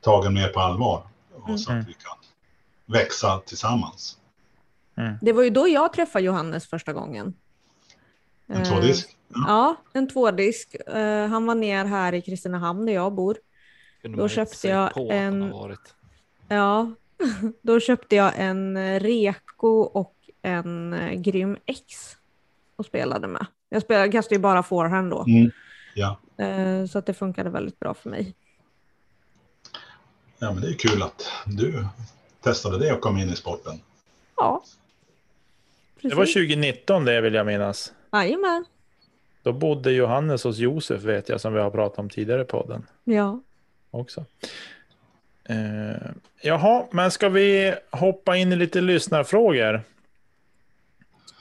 [0.00, 1.02] tagen mer på allvar
[1.34, 1.58] och mm.
[1.58, 2.16] så att vi kan
[2.86, 4.17] växa tillsammans.
[4.98, 5.14] Mm.
[5.20, 7.34] Det var ju då jag träffade Johannes första gången.
[8.46, 9.16] En tvådisk?
[9.28, 10.76] Ja, ja en tvådisk.
[10.94, 13.38] Uh, han var ner här i Kristinehamn där jag bor.
[14.02, 15.54] Då köpte jag en...
[16.48, 16.92] Ja,
[17.62, 22.16] då köpte jag en Reko och en eh, Grym X
[22.76, 23.46] och spelade med.
[23.68, 25.24] Jag spelade, kastade ju bara forehand då.
[25.28, 25.50] Mm.
[25.94, 26.18] Ja.
[26.90, 28.34] Så att det funkade väldigt bra för mig.
[30.38, 31.86] Ja, men det är kul att du
[32.40, 33.80] testade det och kom in i sporten.
[34.36, 34.62] Ja,
[35.98, 36.10] Precis.
[36.10, 37.92] Det var 2019 det vill jag minnas.
[38.12, 38.64] Jajamän.
[39.42, 42.86] Då bodde Johannes hos Josef vet jag som vi har pratat om tidigare i podden.
[43.04, 43.40] Ja.
[43.90, 44.24] Också.
[45.44, 46.10] Eh,
[46.42, 49.82] jaha, men ska vi hoppa in i lite lyssnarfrågor?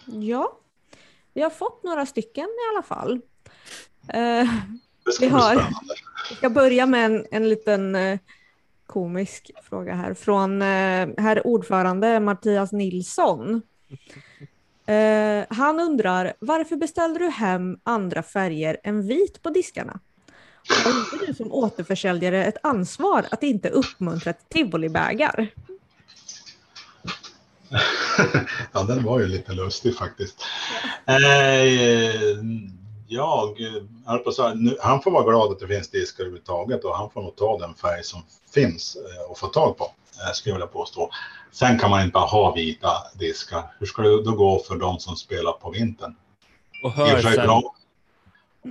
[0.06, 0.58] Ja,
[1.34, 3.22] vi har fått några stycken i alla fall.
[4.14, 4.50] Eh,
[5.20, 5.56] vi har,
[6.30, 8.20] vi ska börja med en, en liten eh,
[8.86, 13.62] komisk fråga här från eh, herr ordförande Mattias Nilsson.
[14.90, 20.00] Uh, han undrar, varför beställde du hem andra färger än vit på diskarna?
[20.84, 25.50] Har inte du som återförsäljare ett ansvar att inte uppmuntra till tivolibägar?
[28.72, 30.44] ja, den var ju lite lustig faktiskt.
[31.06, 31.16] Eh,
[33.08, 33.58] jag,
[34.06, 34.32] på
[34.82, 37.74] han får vara glad att det finns diskar överhuvudtaget och han får nog ta den
[37.74, 38.24] färg som
[38.54, 39.92] finns eh, och få tag på,
[40.34, 41.10] skulle jag vilja påstå.
[41.52, 43.64] Sen kan man inte bara ha vita diskar.
[43.80, 46.16] Hur ska det då gå för de som spelar på vintern?
[46.84, 47.46] Och hörseln.
[47.46, 47.76] Bra,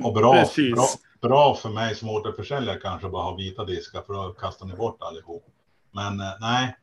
[0.03, 0.45] och bra,
[0.75, 0.87] bra,
[1.21, 5.03] bra för mig som återförsäljare kanske bara ha vita diskar för då kastar ni bort
[5.03, 5.45] allihop.
[5.93, 6.77] Men eh, nej,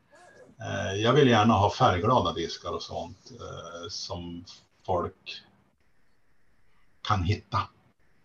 [0.60, 4.46] eh, jag vill gärna ha färgglada diskar och sånt eh, som
[4.86, 5.44] folk
[7.08, 7.60] kan hitta.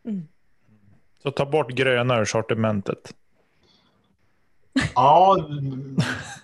[0.05, 0.28] Mm.
[1.22, 3.14] Så ta bort gröna ur sortimentet.
[4.95, 5.49] Ja,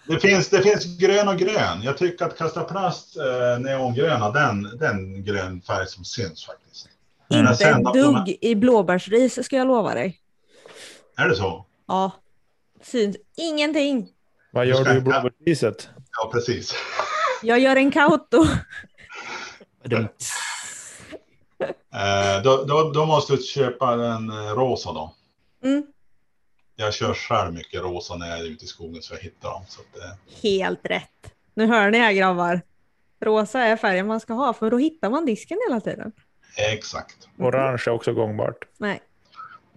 [0.06, 1.82] det finns, det finns grön och grön.
[1.82, 6.88] Jag tycker att Kasta Plast eh, neongröna, den, den grön färg som syns faktiskt.
[7.28, 8.44] Inte ett dugg här...
[8.44, 10.20] i blåbärsris ska jag lova dig.
[11.16, 11.66] Är det så?
[11.86, 12.10] Ja,
[12.82, 14.08] syns ingenting.
[14.52, 15.88] Vad gör du, du i blåbärsriset?
[16.16, 16.74] Ja, precis.
[17.42, 18.42] Jag gör en kauto.
[21.94, 25.14] eh, då, då, då, måste du köpa en eh, rosa då.
[25.64, 25.86] Mm
[26.76, 29.64] jag kör själv mycket rosa när jag är ute i skogen så jag hittar dem.
[29.68, 31.34] Så att, Helt rätt.
[31.54, 32.60] Nu hör ni här grabbar.
[33.20, 36.12] Rosa är färgen man ska ha för då hittar man disken hela tiden.
[36.56, 37.28] Exakt.
[37.38, 38.64] Orange är också gångbart.
[38.78, 39.00] Nej,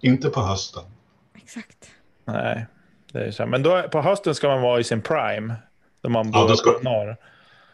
[0.00, 0.82] Inte på hösten.
[1.42, 1.90] exakt.
[2.24, 2.66] Nej,
[3.12, 3.46] det är så.
[3.46, 5.54] Men då, på hösten ska man vara i sin prime.
[6.00, 7.16] Då man Ja, då ska- norr.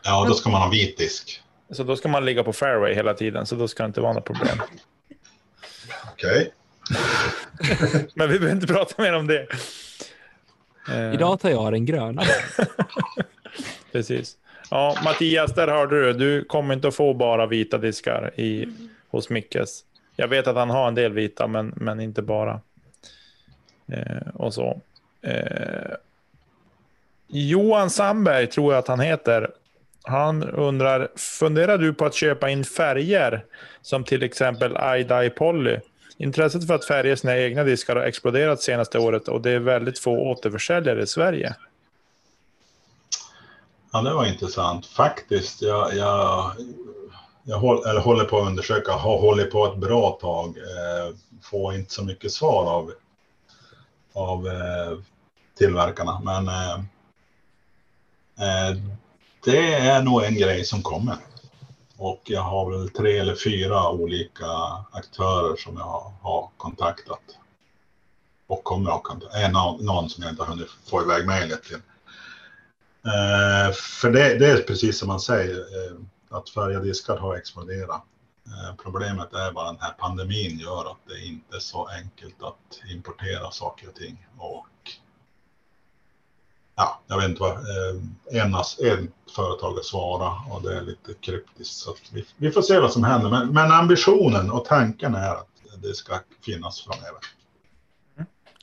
[0.05, 1.43] Ja, då ska man ha vit disk.
[1.70, 4.12] Så då ska man ligga på fairway hela tiden, så då ska det inte vara
[4.12, 4.59] något problem.
[6.12, 6.53] Okej.
[8.14, 9.47] Men vi behöver inte prata mer om det.
[10.89, 12.22] Eh, Idag tar jag den gröna.
[13.93, 14.37] Precis.
[14.70, 16.12] Ja, Mattias, där hörde du.
[16.12, 18.68] Du kommer inte att få bara vita diskar i,
[19.11, 19.85] hos Mickes.
[20.16, 22.61] Jag vet att han har en del vita, men, men inte bara.
[23.87, 24.80] Eh, och så.
[25.22, 25.95] Eh,
[27.28, 29.51] Johan Sandberg tror jag att han heter.
[30.03, 33.45] Han undrar, funderar du på att köpa in färger
[33.82, 35.78] som till exempel iDye Poly?
[36.17, 39.99] Intresset för att färga sina egna diskar har exploderat senaste året och det är väldigt
[39.99, 41.55] få återförsäljare i Sverige.
[43.93, 44.87] Ja, det var intressant.
[44.87, 46.53] Faktiskt, jag, jag,
[47.43, 50.49] jag håll, eller håller på att undersöka, har hållit på ett bra tag.
[50.49, 52.93] Eh, får inte så mycket svar av,
[54.12, 54.99] av eh,
[55.59, 56.75] tillverkarna, men eh,
[58.41, 58.77] eh,
[59.45, 61.17] det är nog en grej som kommer.
[62.05, 64.46] Och jag har väl tre eller fyra olika
[64.90, 67.20] aktörer som jag har, kontaktat.
[68.46, 69.38] Och kommer att kontakta.
[69.38, 71.80] En, eh, av- någon som jag inte har hunnit få iväg mejlet till.
[73.07, 75.96] Eh, för det, det är precis som man säger, eh,
[76.30, 78.02] att färga diskar har exploderat.
[78.46, 82.90] Eh, problemet är bara den här pandemin gör att det inte är så enkelt att
[82.90, 84.26] importera saker och ting.
[84.38, 84.66] Och
[86.77, 91.14] ja, jag vet inte vad, eh, en, en företag har svarat och det är lite
[91.20, 91.75] kryptiskt.
[91.75, 93.31] Så vi, vi får se vad som händer.
[93.31, 95.49] Men, men ambitionen och tanken är att
[95.83, 97.18] det ska finnas framöver.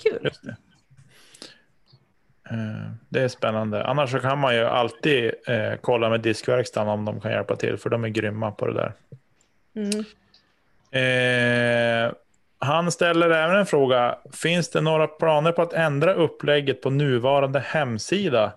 [0.04, 0.20] Kul.
[0.24, 0.56] Just det.
[2.50, 3.86] Eh, Det är spännande.
[3.86, 7.78] Annars så kan man ju alltid eh, kolla med diskverkstan om de kan hjälpa till,
[7.78, 8.94] för de är grymma på det där.
[9.76, 10.06] Mm.
[10.94, 12.14] Eh,
[12.62, 14.18] han ställer även en fråga.
[14.34, 18.54] Finns det några planer på att ändra upplägget på nuvarande hemsida?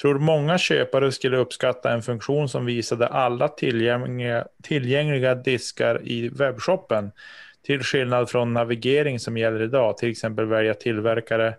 [0.00, 7.10] Tror många köpare skulle uppskatta en funktion som visade alla tillgängliga, tillgängliga diskar i webbshoppen.
[7.62, 9.96] Till skillnad från navigering som gäller idag.
[9.96, 11.54] Till exempel välja tillverkare,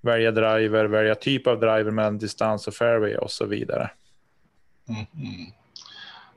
[0.00, 3.90] välja driver, välja typ av driver mellan distans och fairway och så vidare.
[4.88, 5.52] Mm -hmm.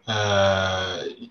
[0.07, 1.29] uh,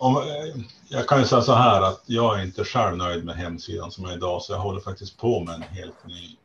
[0.00, 3.36] om, eh, jag kan ju säga så här att jag är inte själv nöjd med
[3.36, 6.36] hemsidan som är idag, så jag håller faktiskt på med en helt ny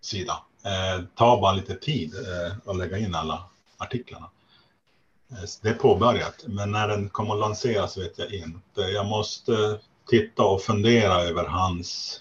[0.00, 0.42] sida.
[0.64, 3.44] Eh, tar bara lite tid eh, att lägga in alla
[3.78, 4.30] artiklarna.
[5.30, 8.80] Eh, det är påbörjat, men när den kommer att lanseras vet jag inte.
[8.80, 12.20] Jag måste titta och fundera över hans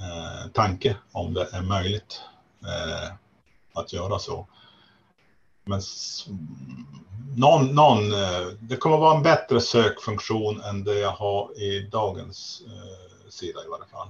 [0.00, 2.20] eh, tanke om det är möjligt
[2.62, 3.12] eh,
[3.72, 4.46] att göra så.
[5.68, 5.80] Men
[7.36, 12.62] någon, någon, eh, det kommer vara en bättre sökfunktion än det jag har i dagens
[12.66, 14.08] eh, sida i varje fall.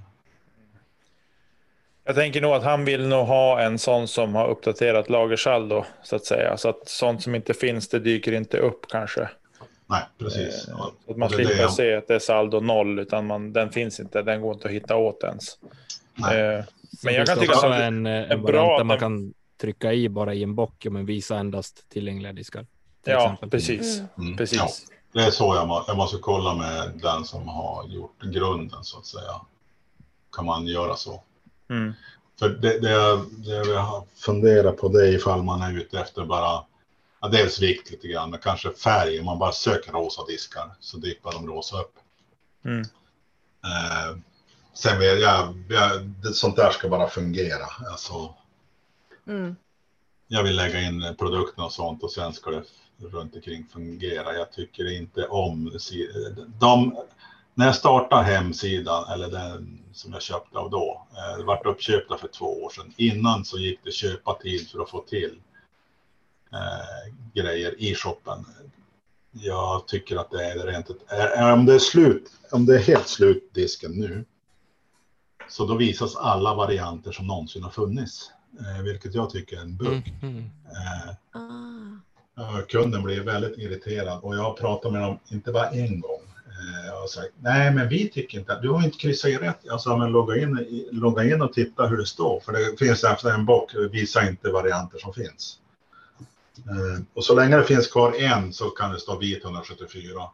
[2.04, 6.16] Jag tänker nog att han vill nog ha en sån som har uppdaterat lagersaldo så
[6.16, 6.56] att säga.
[6.56, 9.28] Så att sånt som inte finns, det dyker inte upp kanske.
[9.86, 10.68] Nej, precis.
[10.68, 13.52] Eh, Så att man det slipper jag- se att det är saldo noll, utan man,
[13.52, 14.22] den finns inte.
[14.22, 15.58] Den går inte att hitta åt ens.
[16.14, 16.40] Nej.
[16.40, 16.64] Eh,
[17.04, 19.34] Men jag kan tycka att det en, eh, är en bra där att man kan
[19.56, 22.66] trycka i bara i en bock, men visa endast tillgängliga diskar.
[23.04, 23.50] till Ja, exempel.
[23.50, 23.98] precis.
[23.98, 24.08] Mm.
[24.18, 24.58] Mm, precis.
[24.58, 24.68] ja.
[25.12, 28.98] Det är så jag, må, jag måste kolla med den som har gjort grunden så
[28.98, 29.40] att säga.
[30.32, 31.22] Kan man göra så?
[31.70, 31.92] Mm.
[32.38, 36.00] För det, det, jag- det jag har funderat på det är ifall man är ute
[36.00, 36.64] efter bara,
[37.20, 39.18] ja, dels vikt lite grann, men kanske färg.
[39.20, 41.94] Om man bara söker rosa diskar så dyker de rosa upp.
[42.64, 42.80] Mm.
[43.64, 44.16] Eh,
[44.74, 47.66] sen vill jag, jag, det, sånt där ska bara fungera.
[47.90, 48.34] Alltså,
[49.26, 49.56] Mm.
[50.28, 52.64] jag vill lägga in produkten och sånt och sen ska det
[52.98, 54.34] runt omkring fungera.
[54.34, 55.78] Jag tycker inte om
[56.58, 56.96] de,
[57.54, 62.28] när jag startade hemsidan, eller den som jag köpte av då, eh, vart uppköpta för
[62.28, 62.92] två år sedan.
[62.96, 65.40] Innan så gick det köpa tid för att få till
[66.52, 68.44] eh, grejer i shoppen.
[69.30, 72.82] Jag tycker att det är rent ett, är, om det är slut, om det är
[72.82, 74.24] helt slut disken nu,
[75.48, 78.30] så då visas alla varianter som någonsin har funnits,
[78.84, 80.14] vilket jag tycker är en bugg.
[80.22, 80.50] Mhm.
[80.64, 81.14] Eh,
[82.36, 82.58] Ah.
[82.58, 86.20] Eh, Kunden blir väldigt irriterad och jag har pratat med dem, inte bara en gång.
[86.46, 89.58] Eh, Jag har sagt, nej men vi tycker inte, du har inte kryssat i rätt.
[89.62, 92.40] Jag sa, men logga in, logga in och titta hur det står.
[92.40, 95.58] För det finns efter en bock, visa inte varianter som finns.
[96.58, 100.30] Eh, Och så länge det finns kvar en så kan det stå vit 174.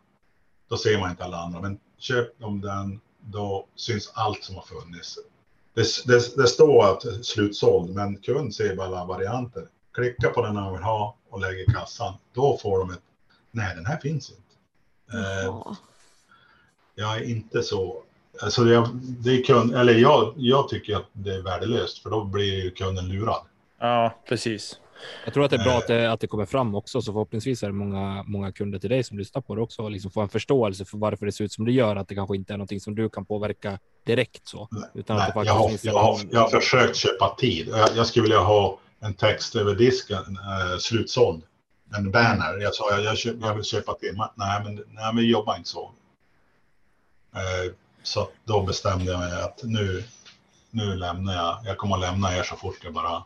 [0.68, 1.60] Då ser man inte alla andra.
[1.60, 5.18] Men köp om den, då syns allt som har funnits.
[5.74, 9.66] Det, det, det står att slutsåld, men kund ser bara alla varianter.
[9.94, 13.02] Klicka på den han vill ha och lägger i kassan, då får de ett,
[13.50, 15.18] nej den här finns inte.
[15.18, 15.74] Eh,
[16.94, 18.02] jag är inte så,
[18.40, 22.24] alltså jag, det är kund, eller jag, jag tycker att det är värdelöst för då
[22.24, 23.42] blir ju kunden lurad.
[23.78, 24.78] Ja, precis.
[25.24, 25.78] Jag tror att det är bra Eh.
[25.78, 28.90] att det, att det kommer fram också, så förhoppningsvis är det många, många kunder till
[28.90, 31.44] dig som lyssnar på det också och liksom får en förståelse för varför det ser
[31.44, 34.48] ut som det gör, att det kanske inte är någonting som du kan påverka direkt
[34.48, 37.68] så, utan Nej, jag, har, jag, har, jag har försökt köpa tid.
[37.68, 41.42] Jag, jag skulle vilja ha en text över disken, eh, slutsåld.
[41.96, 42.58] En banner.
[42.58, 44.16] Jag sa jag, jag, köp, jag vill köpa tid.
[44.16, 45.92] Men, nej, men, nej, men vi jobbar inte så.
[47.34, 47.72] Eh,
[48.02, 50.04] så då bestämde jag mig att nu,
[50.70, 51.58] nu lämnar jag.
[51.64, 53.22] Jag kommer att lämna er så fort jag bara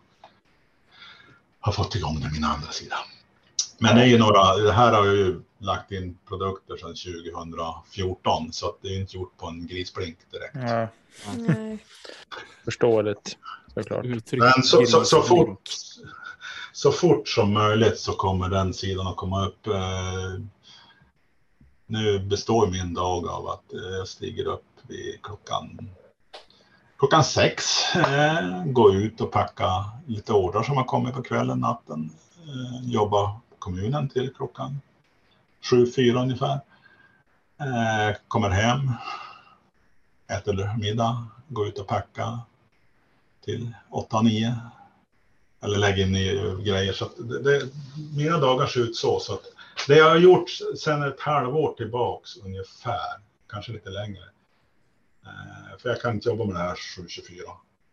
[1.66, 2.96] har fått igång det min andra sida.
[3.78, 6.94] Men det är ju några, det här har jag ju lagt in produkter sedan
[7.34, 10.54] 2014 så att det är inte gjort på en grisblink direkt.
[10.54, 10.88] Ja,
[11.36, 11.78] Nej.
[12.64, 13.36] förståeligt
[13.74, 14.04] såklart.
[14.04, 14.40] uttryck.
[14.40, 15.70] Men så, så, så, fort,
[16.72, 19.66] så fort som möjligt så kommer den sidan att komma upp.
[19.66, 20.40] Eh,
[21.86, 25.90] nu består min dag av att eh, jag stiger upp vid klockan,
[26.98, 32.10] klockan sex, eh, ut och packa lite ordrar som har kommit på kvällen, natten.
[32.46, 34.80] Eh, på kommunen till klockan
[35.70, 36.60] sju, fyra ungefär.
[37.60, 38.92] Eh, kommer hem,
[40.28, 42.38] äter middag, går ut och packar
[43.44, 44.54] till 8-9.
[45.62, 46.14] Eller lägger in
[46.64, 46.92] grejer.
[46.92, 47.68] Så att det, det,
[48.16, 49.20] mina dagar ser ut så.
[49.20, 49.42] så att
[49.86, 54.22] det jag har gjort sedan ett halvår tillbaks ungefär, kanske lite längre.
[55.26, 57.32] Eh, för jag kan inte jobba med det här 7-24.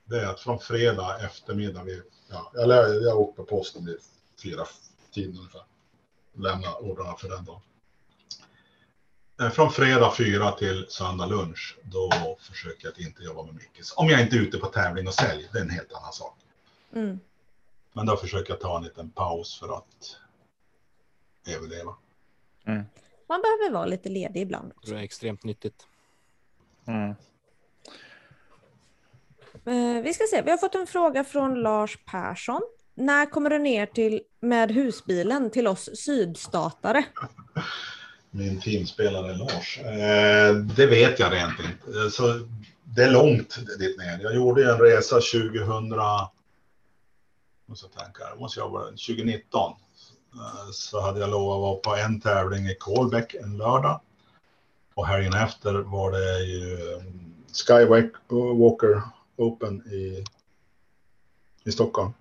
[0.05, 3.97] Det är att från fredag eftermiddag, vid, ja, jag, jag åker på posten vid
[4.43, 4.65] fyra
[5.11, 5.63] tiden ungefär.
[6.33, 7.61] Lämna ordrarna för den dagen.
[9.41, 13.85] Eh, Från fredag fyra till söndag lunch, då försöker jag att inte jobba med mycket.
[13.95, 16.37] Om jag inte är ute på tävling och sälj, det är en helt annan sak.
[16.93, 17.19] Mm.
[17.93, 20.17] Men då försöker jag ta en liten paus för att
[21.47, 21.95] överleva.
[23.27, 24.71] Man behöver vara lite ledig ibland.
[24.85, 25.87] Det är extremt nyttigt.
[26.87, 27.15] Mm.
[29.65, 32.61] Eh, vi ska se, vi har fått en fråga från Lars Persson.
[32.95, 37.05] När kommer du ner till, med husbilen till oss sydstatare?
[38.31, 39.79] Min teamspelare Lars.
[39.79, 41.99] Eh, det vet jag rent inte.
[41.99, 42.47] Eh, Så
[42.83, 44.19] det är långt dit ner.
[44.21, 45.89] Jag gjorde en resa 2000.
[47.65, 49.73] Måste jag tänka, måste jag vara 2019.
[50.33, 54.01] Eh, Så hade jag lovat att vara på en tävling i Kolbäck en lördag.
[54.95, 57.35] Och helgen efter var det ju um,
[57.67, 59.03] Skywalker uh,
[59.35, 60.25] Open i,
[61.63, 62.13] i Stockholm.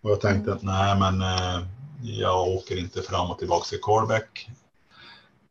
[0.00, 1.66] Och jag tänkte att nej, men eh,
[2.02, 4.50] jag åker inte fram och tillbaka till Kolbäck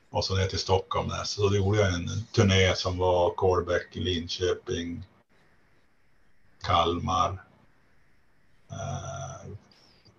[0.10, 1.10] och så ner till Stockholm.
[1.10, 1.24] Där.
[1.24, 5.04] Så då gjorde jag en turné som var Kolbäck, Linköping,
[6.62, 7.44] Kalmar,
[8.72, 9.52] eh,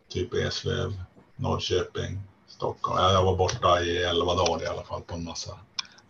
[0.09, 1.01] typ Eslöv,
[1.37, 2.99] Norrköping, Stockholm.
[2.99, 5.59] Jag var borta i 11 dagar i alla fall på en massa.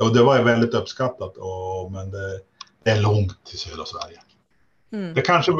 [0.00, 2.40] Och det var väldigt uppskattat, och, men det,
[2.82, 4.20] det är långt till södra Sverige.
[4.90, 5.14] Mm.
[5.14, 5.52] Det kanske,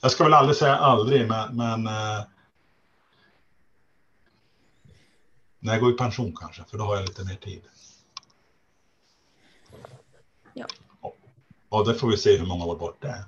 [0.00, 2.24] jag ska väl aldrig säga aldrig, men, men eh,
[5.58, 7.62] när jag går i pension kanske, för då har jag lite mer tid.
[10.52, 10.66] Ja.
[11.00, 11.16] Och,
[11.68, 13.24] och det får vi se hur många år bort det är.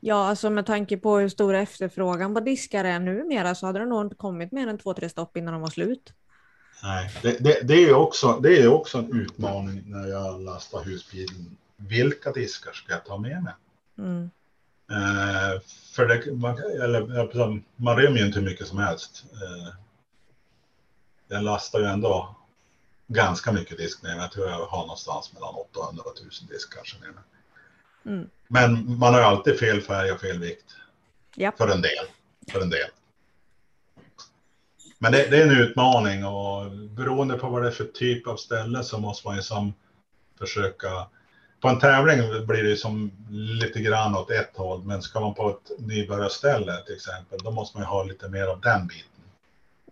[0.00, 3.86] Ja, alltså med tanke på hur stor efterfrågan på diskar är numera så hade det
[3.86, 6.12] nog inte kommit mer än två, tre stopp innan de var slut.
[6.82, 11.56] Nej, det, det, det är också, det är också en utmaning när jag lastar husbilen.
[11.76, 13.54] Vilka diskar ska jag ta med mig?
[13.98, 14.30] Mm.
[14.90, 15.60] Eh,
[15.92, 19.24] för det, man, eller, man rymmer ju inte hur mycket som helst.
[19.32, 19.74] Eh,
[21.28, 22.36] jag lastar ju ändå
[23.06, 24.16] ganska mycket disk mig.
[24.16, 27.08] Jag tror jag har någonstans mellan 800 och 1000 disk kanske mig.
[28.06, 28.30] Mm.
[28.48, 30.76] Men man har ju alltid fel färg och fel vikt.
[31.34, 31.52] Ja.
[31.58, 32.06] För en del.
[32.52, 32.88] För en del.
[34.98, 38.36] Men det, det är en utmaning och beroende på vad det är för typ av
[38.36, 39.74] ställe så måste man ju som
[40.38, 40.88] försöka.
[41.60, 45.34] På en tävling blir det ju som lite grann åt ett håll, men ska man
[45.34, 49.10] på ett nybörjarställe till exempel, då måste man ju ha lite mer av den biten.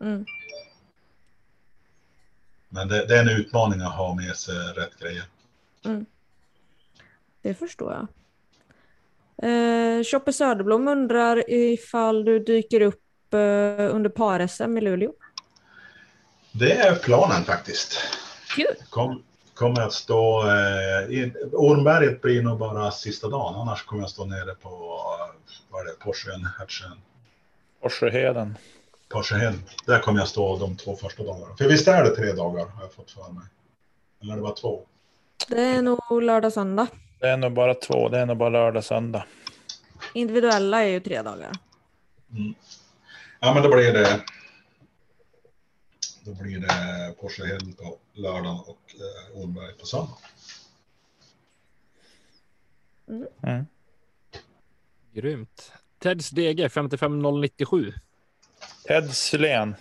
[0.00, 0.24] Mm.
[2.68, 5.24] Men det, det är en utmaning att ha med sig rätt grejer.
[7.42, 8.06] Det förstår jag.
[9.50, 13.03] Eh, Choppe Söderblom undrar ifall du dyker upp
[13.90, 15.12] under par-SM i Luleå.
[16.52, 17.98] Det är planen faktiskt.
[18.56, 18.76] Kul!
[18.90, 19.22] Kom,
[19.54, 24.24] kommer att stå, eh, i, Ormberget blir nog bara sista dagen, annars kommer jag stå
[24.24, 25.34] nere på, eh,
[25.70, 27.00] vad är det, Porschen, Hertsön,
[27.82, 28.58] Forsöheden.
[29.08, 29.54] Porschehed.
[29.86, 31.56] Där kommer jag stå de två första dagarna.
[31.56, 33.44] För visst är det tre dagar har jag fått för mig.
[34.22, 34.80] Eller det var två.
[35.48, 36.86] Det är nog lördag, söndag.
[37.20, 38.08] Det är nog bara två.
[38.08, 39.24] Det är nog bara lördag, söndag.
[40.14, 41.52] Individuella är ju tre dagar.
[43.44, 44.24] Ja, men då blir det.
[46.24, 50.18] Då blir det Porsche Hill på lördagen och eh, Ornberg på söndag.
[53.42, 53.66] Mm.
[55.12, 55.72] Grymt.
[55.98, 57.92] Teds DG 55097.
[58.86, 59.74] Ted Sylén.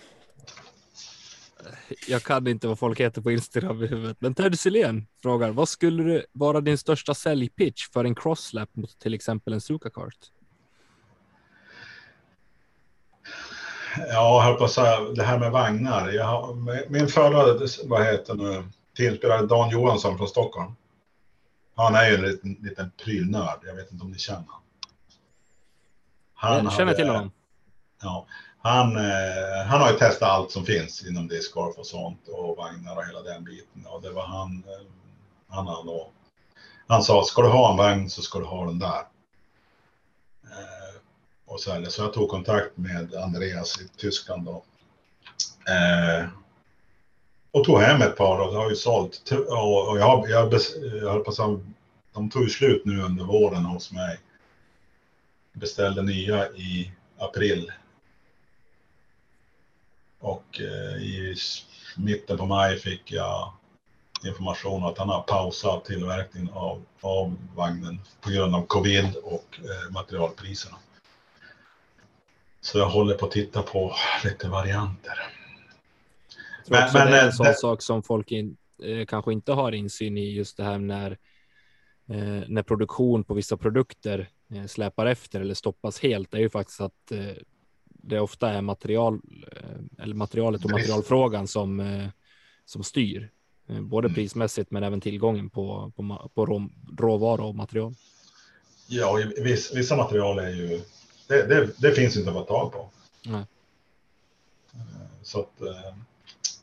[2.08, 5.68] Jag kan inte vad folk heter på Instagram i huvudet, men Ted Silén frågar vad
[5.68, 10.30] skulle vara din största säljpitch för en crosslap mot till exempel en Suka kart?
[13.98, 16.10] Ja, jag höll på att säga det här med vagnar.
[16.10, 16.56] Jag
[16.88, 18.64] min förra, vad heter nu,
[18.96, 20.74] teamspelare Dan Johansson från Stockholm.
[21.74, 23.58] Han är ju en liten, liten prylnörd.
[23.62, 24.44] Jag vet inte om ni känner
[26.40, 26.64] honom.
[26.64, 27.30] Jag känner till honom.
[28.02, 28.26] Ja,
[28.58, 32.96] han, eh, han har ju testat allt som finns inom discgolf och sånt och vagnar
[32.96, 33.86] och hela den biten.
[33.86, 34.86] Och det var han, eh,
[35.48, 36.10] han, han, då,
[36.86, 39.02] han sa, ska du ha en vagn så ska du ha den där.
[41.44, 44.64] Och så, så jag tog kontakt med Andreas i Tyskland då.
[45.68, 46.28] Eh,
[47.50, 49.32] och tog hem ett par och det har ju sålt.
[49.48, 51.60] Och, och jag, jag, jag höll på att
[52.12, 54.18] de tog ju slut nu under våren hos mig.
[55.52, 57.72] Beställde nya i april
[60.24, 61.36] och eh, i
[61.96, 63.52] mitten på maj fick jag
[64.24, 69.92] information att han har pausat tillverkningen av, av vagnen på grund av covid och eh,
[69.92, 70.76] materialpriserna.
[72.64, 73.94] Så jag håller på att titta på
[74.24, 75.12] lite varianter.
[76.68, 77.54] Men, men, det är en sån det...
[77.54, 81.10] sak som folk in, eh, kanske inte har insyn i just det här när,
[82.08, 86.30] eh, när produktion på vissa produkter eh, släpar efter eller stoppas helt.
[86.30, 87.36] Det är ju faktiskt att eh,
[87.88, 89.20] det ofta är material
[89.52, 92.08] eh, eller materialet och materialfrågan som, eh,
[92.64, 93.30] som styr
[93.68, 94.14] eh, både mm.
[94.14, 97.94] prismässigt men även tillgången på, på, på rå, råvara och material.
[98.88, 100.80] Ja, viss, vissa material är ju,
[101.28, 102.90] det, det, det finns inte att få tag på.
[103.22, 103.44] Nej.
[105.22, 105.52] Så att,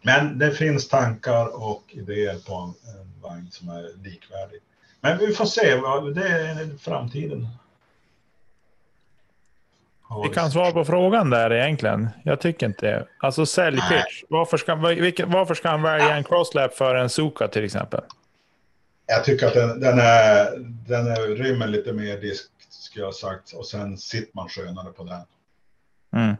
[0.01, 4.59] men det finns tankar och idéer på en, en vagn som är likvärdig.
[5.01, 5.75] Men vi får se,
[6.15, 7.47] det är framtiden
[10.23, 12.09] vi kan svara på frågan där egentligen.
[12.23, 13.05] Jag tycker inte det.
[13.19, 14.23] Alltså säljpitch.
[14.29, 14.75] Varför ska,
[15.25, 18.01] varför ska han välja en crosslap för en Suka till exempel?
[19.05, 20.57] Jag tycker att den, den, är,
[20.87, 23.53] den är, rymmer lite mer disk, skulle jag ha sagt.
[23.53, 25.21] Och sen sitter man skönare på den.
[26.21, 26.35] Mm.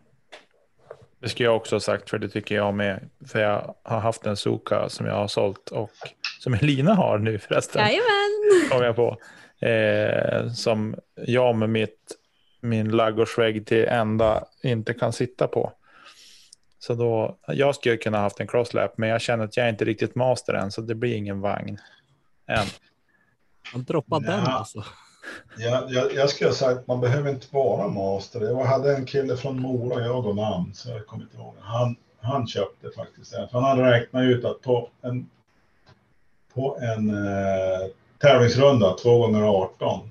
[1.19, 3.09] Det skulle jag också ha sagt, för det tycker jag med.
[3.27, 5.91] För jag har haft en Suka som jag har sålt och
[6.39, 7.81] som Elina har nu förresten.
[7.81, 8.69] Jajamän.
[8.71, 9.17] Kom jag på.
[9.65, 12.17] Eh, som jag med mitt
[12.61, 15.73] min ladugårdsvägg till ända inte kan sitta på.
[16.79, 19.85] Så då, jag skulle kunna haft en crosslap, men jag känner att jag är inte
[19.85, 21.79] riktigt master än, så det blir ingen vagn
[22.47, 22.65] än.
[23.73, 24.83] Han droppade den alltså.
[25.57, 28.41] Ja, jag, jag skulle säga att man behöver inte vara master.
[28.41, 31.55] Jag hade en kille från Mora, jag och namn, så jag kommer inte ihåg.
[31.59, 35.29] Han, han köpte faktiskt den, för han räknat ut att på en,
[36.53, 37.87] på en eh,
[38.21, 40.09] tävlingsrunda, 2 gånger 18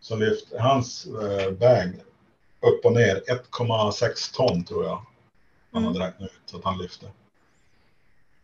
[0.00, 1.92] så lyfte hans eh, bag
[2.60, 3.22] upp och ner
[3.60, 5.02] 1,6 ton tror jag.
[5.72, 5.94] Han mm.
[5.94, 7.06] hade räknat ut att han lyfte.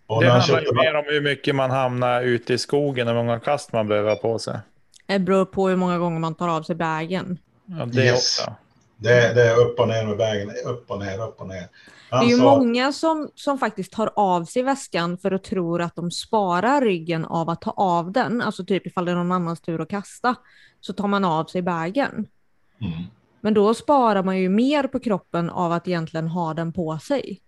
[0.06, 3.22] Och det handlar ju mer om hur mycket man hamnar ute i skogen och hur
[3.22, 4.58] många kast man behöver ha på sig.
[5.12, 7.38] Det beror på hur många gånger man tar av sig bagen.
[7.66, 8.38] Ja, det yes.
[8.38, 8.54] också.
[8.96, 11.68] Det, det, är upp och ner med vägen, upp och ner, upp och ner.
[12.10, 12.44] Han det är ju sa...
[12.44, 17.24] många som, som faktiskt tar av sig väskan för att tro att de sparar ryggen
[17.24, 18.42] av att ta av den.
[18.42, 20.34] Alltså typ ifall det är någon annans tur att kasta
[20.80, 22.26] så tar man av sig bagen.
[22.80, 23.02] Mm.
[23.40, 27.40] Men då sparar man ju mer på kroppen av att egentligen ha den på sig.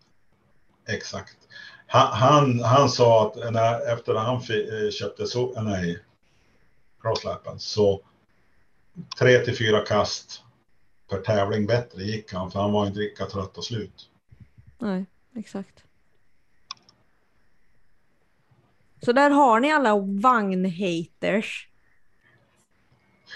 [0.88, 1.36] Exakt.
[1.86, 5.98] Han, han, han sa att när, efter att han eh, köpte så, nej,
[7.04, 8.00] crosslappen så
[9.18, 10.42] tre till fyra kast
[11.10, 14.10] per tävling bättre gick han för han var inte lika trött och slut.
[14.78, 15.84] Nej, exakt.
[19.02, 21.68] Så där har ni alla vagnhaters.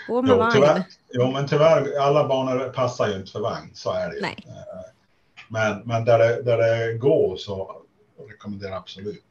[0.09, 0.53] Gå med jo, vagn.
[0.53, 4.23] Tyvärr, jo, men tyvärr, alla banor passar ju inte för vagn, så är det ju.
[4.23, 4.37] Nej.
[4.47, 4.93] Eh,
[5.49, 7.83] men, men där, det, där det går så
[8.29, 9.25] rekommenderar jag absolut.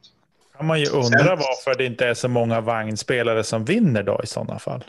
[0.58, 4.22] Kan man ju undra Sen, varför det inte är så många vagnspelare som vinner då
[4.24, 4.84] i sådana fall.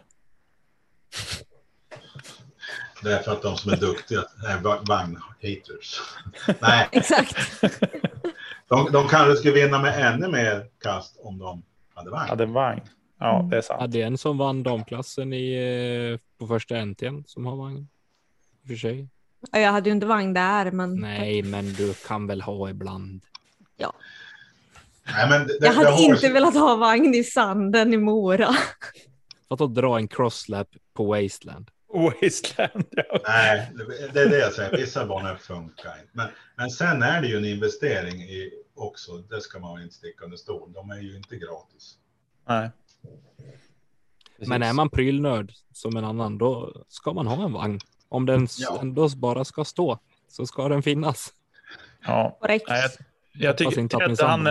[3.02, 6.00] Det är för att de som är duktiga är vagnhaters.
[6.60, 6.88] Nej.
[6.92, 7.36] Exakt.
[8.68, 11.62] De, de kanske skulle vinna med ännu mer kast om de
[11.94, 12.28] hade vagn.
[12.28, 12.80] Hade vagn.
[13.18, 13.80] Ja, det är sant.
[13.80, 15.52] Hade en som vann damklassen i,
[16.12, 17.88] eh, på första NTn som har vagn.
[18.64, 19.08] I för sig.
[19.52, 21.00] Jag hade ju inte vagn där, men.
[21.00, 23.20] Nej, men du kan väl ha ibland.
[23.76, 23.92] Ja.
[25.12, 28.48] Nej, men det, jag hade det inte velat ha vagn i sanden i Mora.
[29.48, 31.70] För att dra en crosslap på Wasteland.
[31.94, 32.84] Wasteland.
[32.90, 33.20] Ja.
[33.26, 33.70] Nej,
[34.12, 34.76] det är det jag säger.
[34.76, 36.10] Vissa banor funkar inte.
[36.12, 39.18] Men, men sen är det ju en investering i också.
[39.18, 40.72] Det ska man inte sticka under stol.
[40.72, 41.94] De är ju inte gratis.
[42.48, 42.70] Nej.
[44.46, 47.80] Men är man prylnörd som en annan, då ska man ha en vagn.
[48.08, 48.78] Om den Ja.
[48.80, 49.98] ändå bara ska stå
[50.28, 51.34] så ska den finnas.
[52.06, 52.38] Ja.
[52.40, 52.68] Korrekt.
[53.32, 54.48] Jag, jag tycker min Ted han.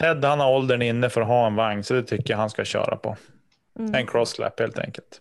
[0.00, 2.50] Ted han har åldern inne för att ha en vagn, så det tycker jag han
[2.50, 3.16] ska köra på.
[3.78, 3.94] Mm.
[3.94, 5.20] En crosslap helt enkelt.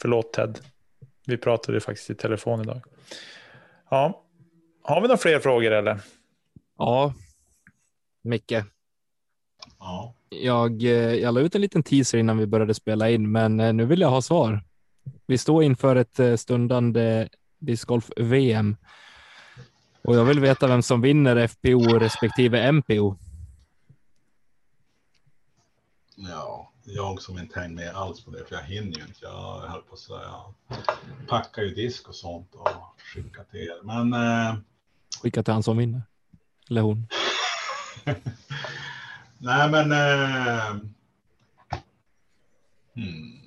[0.00, 0.58] Förlåt Ted.
[1.26, 2.82] Vi pratade faktiskt i telefon idag.
[3.90, 4.24] Ja.
[4.82, 6.00] Har vi några fler frågor eller?
[6.78, 7.14] Ja,
[8.22, 8.52] Micke.
[9.78, 10.14] Ja.
[10.28, 13.72] Jag, eh, jag la ut en liten teaser innan vi började spela in, men eh,
[13.72, 14.60] nu vill jag ha svar.
[15.26, 18.76] Vi står inför ett eh, stundande discgolf-VM
[20.04, 23.16] och jag vill veta vem som vinner FPO respektive MPO.
[26.16, 29.18] Ja, jag som inte hänger med alls på det, för jag hinner ju inte.
[29.22, 30.40] Jag höll på att säga,
[31.28, 33.82] packar ju disk och sånt och skickar till er.
[33.82, 34.56] Men eh,
[35.22, 36.02] Skicka till han som vinner.
[36.70, 37.06] Eller hon.
[39.38, 39.92] nej, men.
[39.92, 40.76] Eh,
[42.94, 43.40] hmm.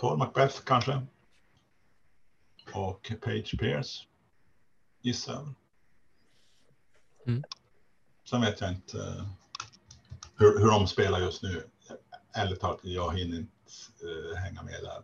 [0.00, 1.06] Paul Macbeth kanske.
[2.74, 4.06] Och Page Pierce.
[5.02, 5.54] Gissar.
[7.26, 7.42] Mm.
[8.24, 9.26] Sen vet jag inte eh,
[10.36, 11.62] hur, hur de spelar just nu.
[12.32, 13.52] Ärligt talat, jag hinner inte
[14.02, 15.02] eh, hänga med där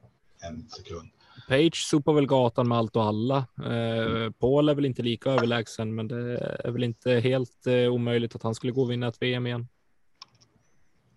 [0.49, 1.11] en sekund.
[1.49, 3.37] Page sopar väl gatan med allt och alla.
[3.65, 8.35] Eh, Paul är väl inte lika överlägsen, men det är väl inte helt eh, omöjligt
[8.35, 9.69] att han skulle gå och vinna ett VM igen.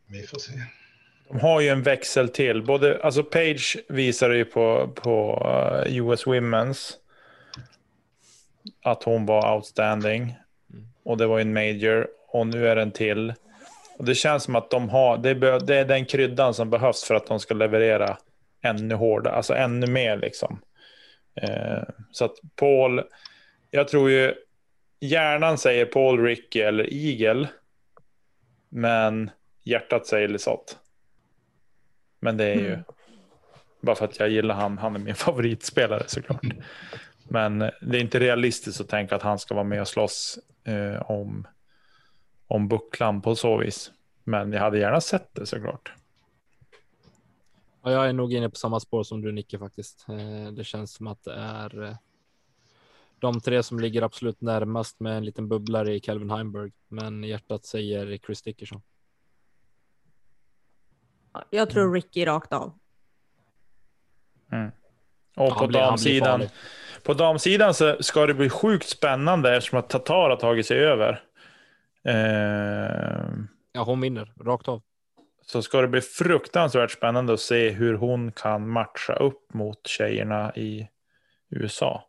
[0.06, 0.54] Vi får se.
[1.30, 2.63] De har ju en växel till.
[2.63, 5.41] Både, alltså Page visade ju på, på
[5.86, 6.93] eh, US Women's
[8.84, 10.36] att hon var outstanding.
[11.03, 12.07] Och det var ju en major.
[12.27, 13.34] Och nu är det en till.
[13.97, 17.15] Och det känns som att de har, det, det är den kryddan som behövs för
[17.15, 18.17] att de ska leverera
[18.61, 20.61] ännu hårdare, alltså ännu mer liksom.
[21.41, 23.03] Eh, så att Paul,
[23.71, 24.34] jag tror ju
[24.99, 27.47] hjärnan säger Paul, Ricky eller Eagle.
[28.69, 29.32] Men
[29.63, 30.73] hjärtat säger Lisotte.
[32.20, 32.84] Men det är ju Mm.
[33.82, 34.78] bara för att jag gillar han.
[34.78, 36.45] Han är min favoritspelare såklart.
[37.24, 41.11] Men det är inte realistiskt att tänka att han ska vara med och slåss eh,
[41.11, 41.47] om,
[42.47, 43.91] om bucklan på så vis.
[44.24, 45.93] Men jag hade gärna sett det såklart.
[47.84, 50.05] Ja, jag är nog inne på samma spår som du Nicke faktiskt.
[50.09, 51.95] Eh, det känns som att det är eh,
[53.20, 56.72] de tre som ligger absolut närmast med en liten bubblare i Calvin Heimberg.
[56.88, 58.82] Men hjärtat säger Chris Dickerson.
[61.49, 62.73] Jag tror Ricky rakt av.
[65.38, 66.41] Och Han på blir- damsidan,
[67.03, 71.23] på damsidan så ska det bli sjukt spännande eftersom att Tatar har tagit sig över.
[72.03, 73.30] Eh,
[73.71, 74.82] Ja, hon vinner rakt av.
[75.45, 80.55] så ska det bli fruktansvärt spännande att se hur hon kan matcha upp mot tjejerna
[80.55, 80.88] i
[81.49, 82.03] USA.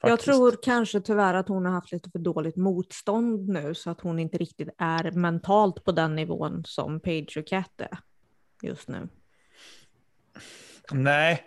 [0.00, 0.24] Jag Faktiskt.
[0.32, 4.18] tror kanske tyvärr att hon har haft lite för dåligt motstånd nu så att hon
[4.18, 7.98] inte riktigt är mentalt på den nivån som Page och Cat är
[8.62, 9.08] just nu.
[10.92, 11.44] Nej,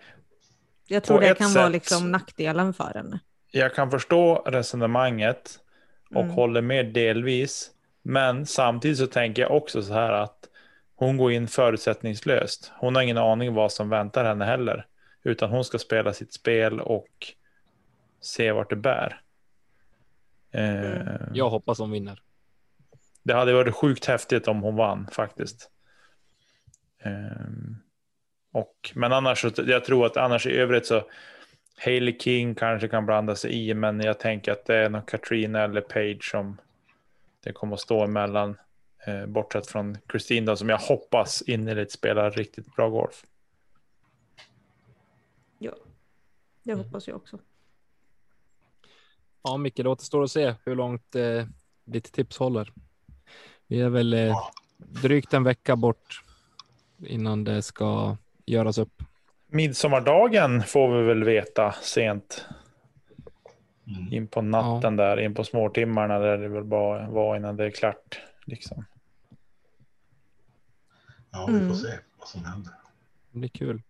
[0.87, 3.19] Jag tror det kan vara sätt- liksom nackdelen för henne.
[3.51, 5.59] jag kan förstå resonemanget
[6.09, 6.33] och Mm.
[6.35, 7.71] håller med delvis.
[8.01, 10.49] Men samtidigt så tänker jag också så här att
[10.95, 12.71] hon går in förutsättningslöst.
[12.79, 14.85] Hon har ingen aning vad som väntar henne heller.
[15.23, 17.07] Utan hon ska spela sitt spel och
[18.21, 19.21] se vart det bär.
[20.51, 22.21] Eh, Jag hoppas hon vinner.
[23.23, 25.71] Det hade varit sjukt häftigt om hon vann faktiskt.
[27.05, 27.75] Ehm,
[28.51, 31.03] och, men annars, jag tror att annars i övrigt så
[31.77, 35.61] Hailey King kanske kan blanda sig i, men jag tänker att det är nog Katrina
[35.63, 36.57] eller Page som
[37.43, 38.57] det kommer att stå emellan.
[39.07, 43.25] Eh, bortsett från Christine då, som jag hoppas innerligt spelar riktigt bra golf.
[45.59, 45.71] Ja,
[46.63, 46.85] det Mm.
[46.85, 47.39] hoppas jag också.
[49.43, 51.45] Ja, Micke, det återstår att se hur långt eh,
[51.85, 52.73] ditt tips håller.
[53.67, 54.37] Vi är väl eh,
[54.77, 56.23] drygt en vecka bort
[57.07, 59.03] innan det ska göras upp.
[59.47, 62.45] Midsommardagen får vi väl veta sent
[63.87, 64.13] Mm.
[64.13, 67.69] in på natten där, in på småtimmarna där det väl bara var innan det är
[67.71, 68.19] klart.
[68.45, 68.85] Liksom.
[71.31, 71.75] Ja, vi får Mm.
[71.75, 72.73] se vad som händer.
[73.31, 73.81] Det blir kul.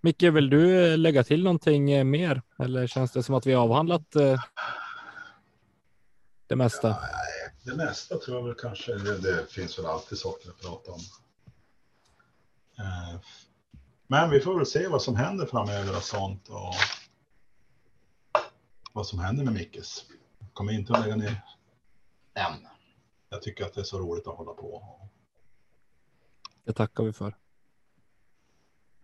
[0.00, 2.42] Micke, vill du eh, lägga till någonting eh, mer?
[2.58, 4.40] Eller känns det som att vi har avhandlat eh,
[6.46, 6.96] det mesta?
[7.64, 11.00] Det mesta tror jag väl kanske, det finns väl alltid saker att prata om.
[12.78, 13.20] Eh,
[14.06, 16.74] Men vi får väl se vad som händer framöver och sånt och
[18.92, 20.04] vad som händer med Mickes.
[20.52, 21.42] Kommer inte att lägga ner
[22.34, 22.66] än.
[23.28, 24.98] Jag tycker att det är så roligt att hålla på.
[26.64, 27.36] Det tackar vi för.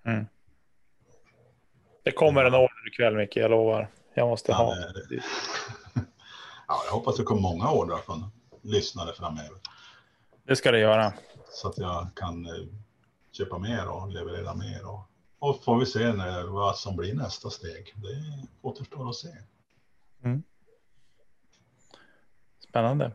[0.04, 0.26] Mm.
[2.02, 3.90] Det kommer en order ikväll Micke, jag lovar.
[4.14, 4.74] Jag måste Ja, ha.
[4.74, 5.22] det-
[6.68, 8.24] ja, jag hoppas det kommer många ordrar från
[8.62, 9.58] lyssnare framöver.
[10.44, 11.12] Det ska det göra.
[11.50, 12.52] Så att jag kan eh,
[13.32, 14.86] köpa mer och leverera mer.
[14.86, 15.00] Och,
[15.38, 17.94] och får vi se när, vad som blir nästa steg.
[17.96, 19.28] Det återstår att se.
[22.68, 23.12] Spännande.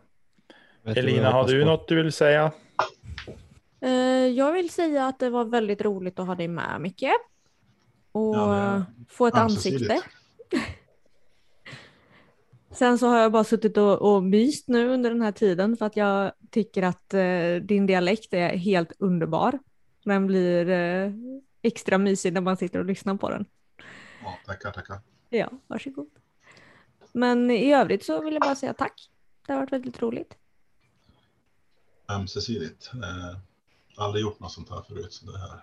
[0.84, 1.66] Vet du vad Elina, har du på?
[1.70, 2.52] något du vill säga?
[3.82, 3.92] Eh,
[4.28, 7.04] jag vill säga att det var väldigt roligt att ha dig med Micke.
[8.12, 10.02] Och Ja, är få ett ansikte.
[12.72, 15.86] Sen så har jag bara suttit och, och myst nu under den här tiden för
[15.86, 19.60] att jag tycker att eh, din dialekt är helt underbar.
[20.08, 21.12] Den blir eh,
[21.62, 23.46] extra mysig när man sitter och lyssnar på den.
[24.24, 25.00] Ja, tackar, tackar.
[25.30, 26.10] Ja, varsågod.
[27.12, 29.10] Men i övrigt så vill jag bara säga tack.
[29.48, 30.34] Det har varit väldigt roligt.
[32.10, 32.92] Ömsesidigt.
[32.94, 33.38] Eh,
[33.98, 35.14] aldrig gjort något sånt här förut.
[35.14, 35.60] Så det här.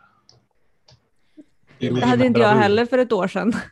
[1.79, 3.53] Det hade inte jag heller för ett år sedan.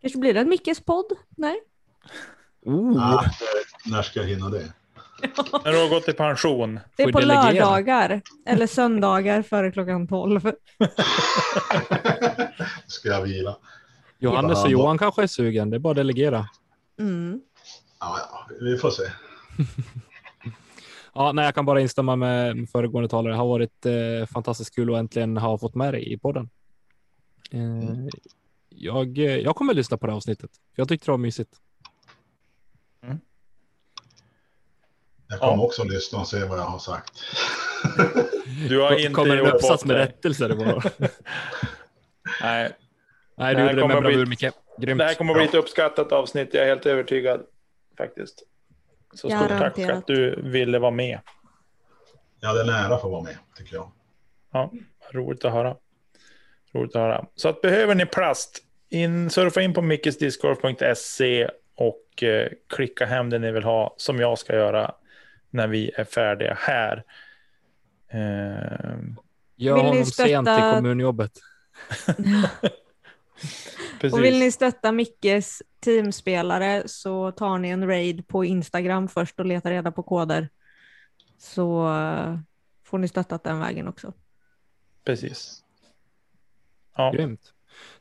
[0.00, 1.12] Kanske blir det en Mickes podd?
[1.28, 1.60] Nej?
[2.62, 3.24] Oh, Ah,
[3.86, 4.72] när ska jag hinna det?
[5.64, 6.80] När du har gått i pension.
[6.96, 7.52] Det är på delegera.
[7.52, 10.40] lördagar eller söndagar före klockan 12.
[12.86, 13.56] ska jag vila?
[14.18, 15.70] Johannes och Johan kanske är sugen.
[15.70, 16.48] Det är bara att delegera.
[16.98, 17.40] Mm.
[18.00, 19.02] Ja, ja, vi får se.
[21.14, 23.32] Ja, nej, jag kan bara instämma med föregående talare.
[23.32, 26.50] Det har varit eh, fantastiskt kul att äntligen ha fått med dig i podden.
[27.50, 27.60] Eh,
[28.68, 30.50] jag, eh, jag kommer att lyssna på det här avsnittet.
[30.74, 31.50] Jag tyckte det var mysigt.
[35.28, 35.62] Jag kommer Ja.
[35.62, 37.20] också att lyssna och se vad jag har sagt.
[38.68, 40.48] Du har inte kommer en uppsats med rättelser?
[42.42, 42.72] Nej,
[43.36, 44.44] Nej, Det du gjorde det kommer med bravur, Micke.
[44.78, 44.98] Grymt.
[44.98, 46.54] det här kommer att bli ett uppskattat avsnitt.
[46.54, 47.40] Jag är helt övertygad
[47.98, 48.42] faktiskt.
[49.14, 51.20] Så stort tack för att du ville vara med.
[52.40, 53.90] Ja, det är nära att få vara med, tycker jag.
[54.52, 54.72] Ja,
[55.12, 55.76] roligt att höra.
[56.74, 57.26] Roligt att höra.
[57.34, 63.38] Så att behöver ni plast, in, surfa in på mickesdiscord.se och eh, klicka hem det
[63.38, 64.94] ni vill ha, som jag ska göra
[65.50, 67.04] när vi är färdiga här.
[68.10, 69.16] Har
[69.56, 71.32] ni honom sent till stötta- kommunjobbet.
[74.00, 74.12] precis.
[74.12, 79.46] Och vill ni stötta Mickes teamspelare så tar ni en raid på Instagram först och
[79.46, 80.48] letar reda på koder.
[81.38, 82.38] Så eh,
[82.84, 84.12] får ni stöttat den vägen också.
[85.04, 85.64] precis.
[86.96, 87.52] Ja, Grymt.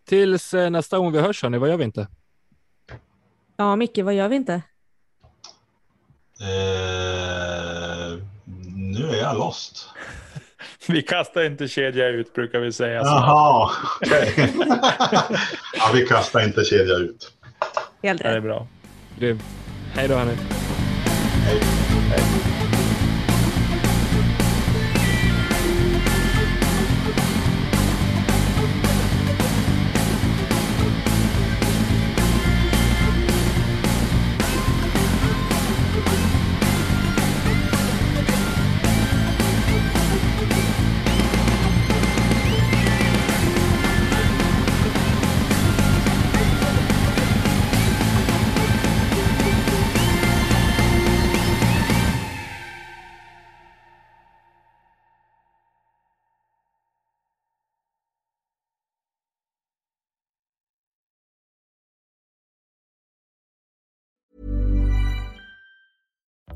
[0.05, 2.07] Tills eh, nästa gång vi hörs, hörni, vad gör vi inte?
[3.57, 4.53] Ja, Micke, vad gör vi inte?
[6.41, 7.26] Eh,
[8.99, 9.89] nu är jag lost.
[10.87, 13.03] vi kastar inte kedja ut brukar vi säga.
[13.03, 13.09] Så.
[13.09, 13.69] Jaha,
[14.01, 14.53] okej.
[15.77, 17.31] ja, vi kastar inte kedja ut.
[18.03, 18.43] Helt Det är rätt.
[18.43, 18.67] bra.
[19.19, 19.43] Grymt.
[19.93, 20.37] Hej då, hörni.
[21.45, 21.61] Hej.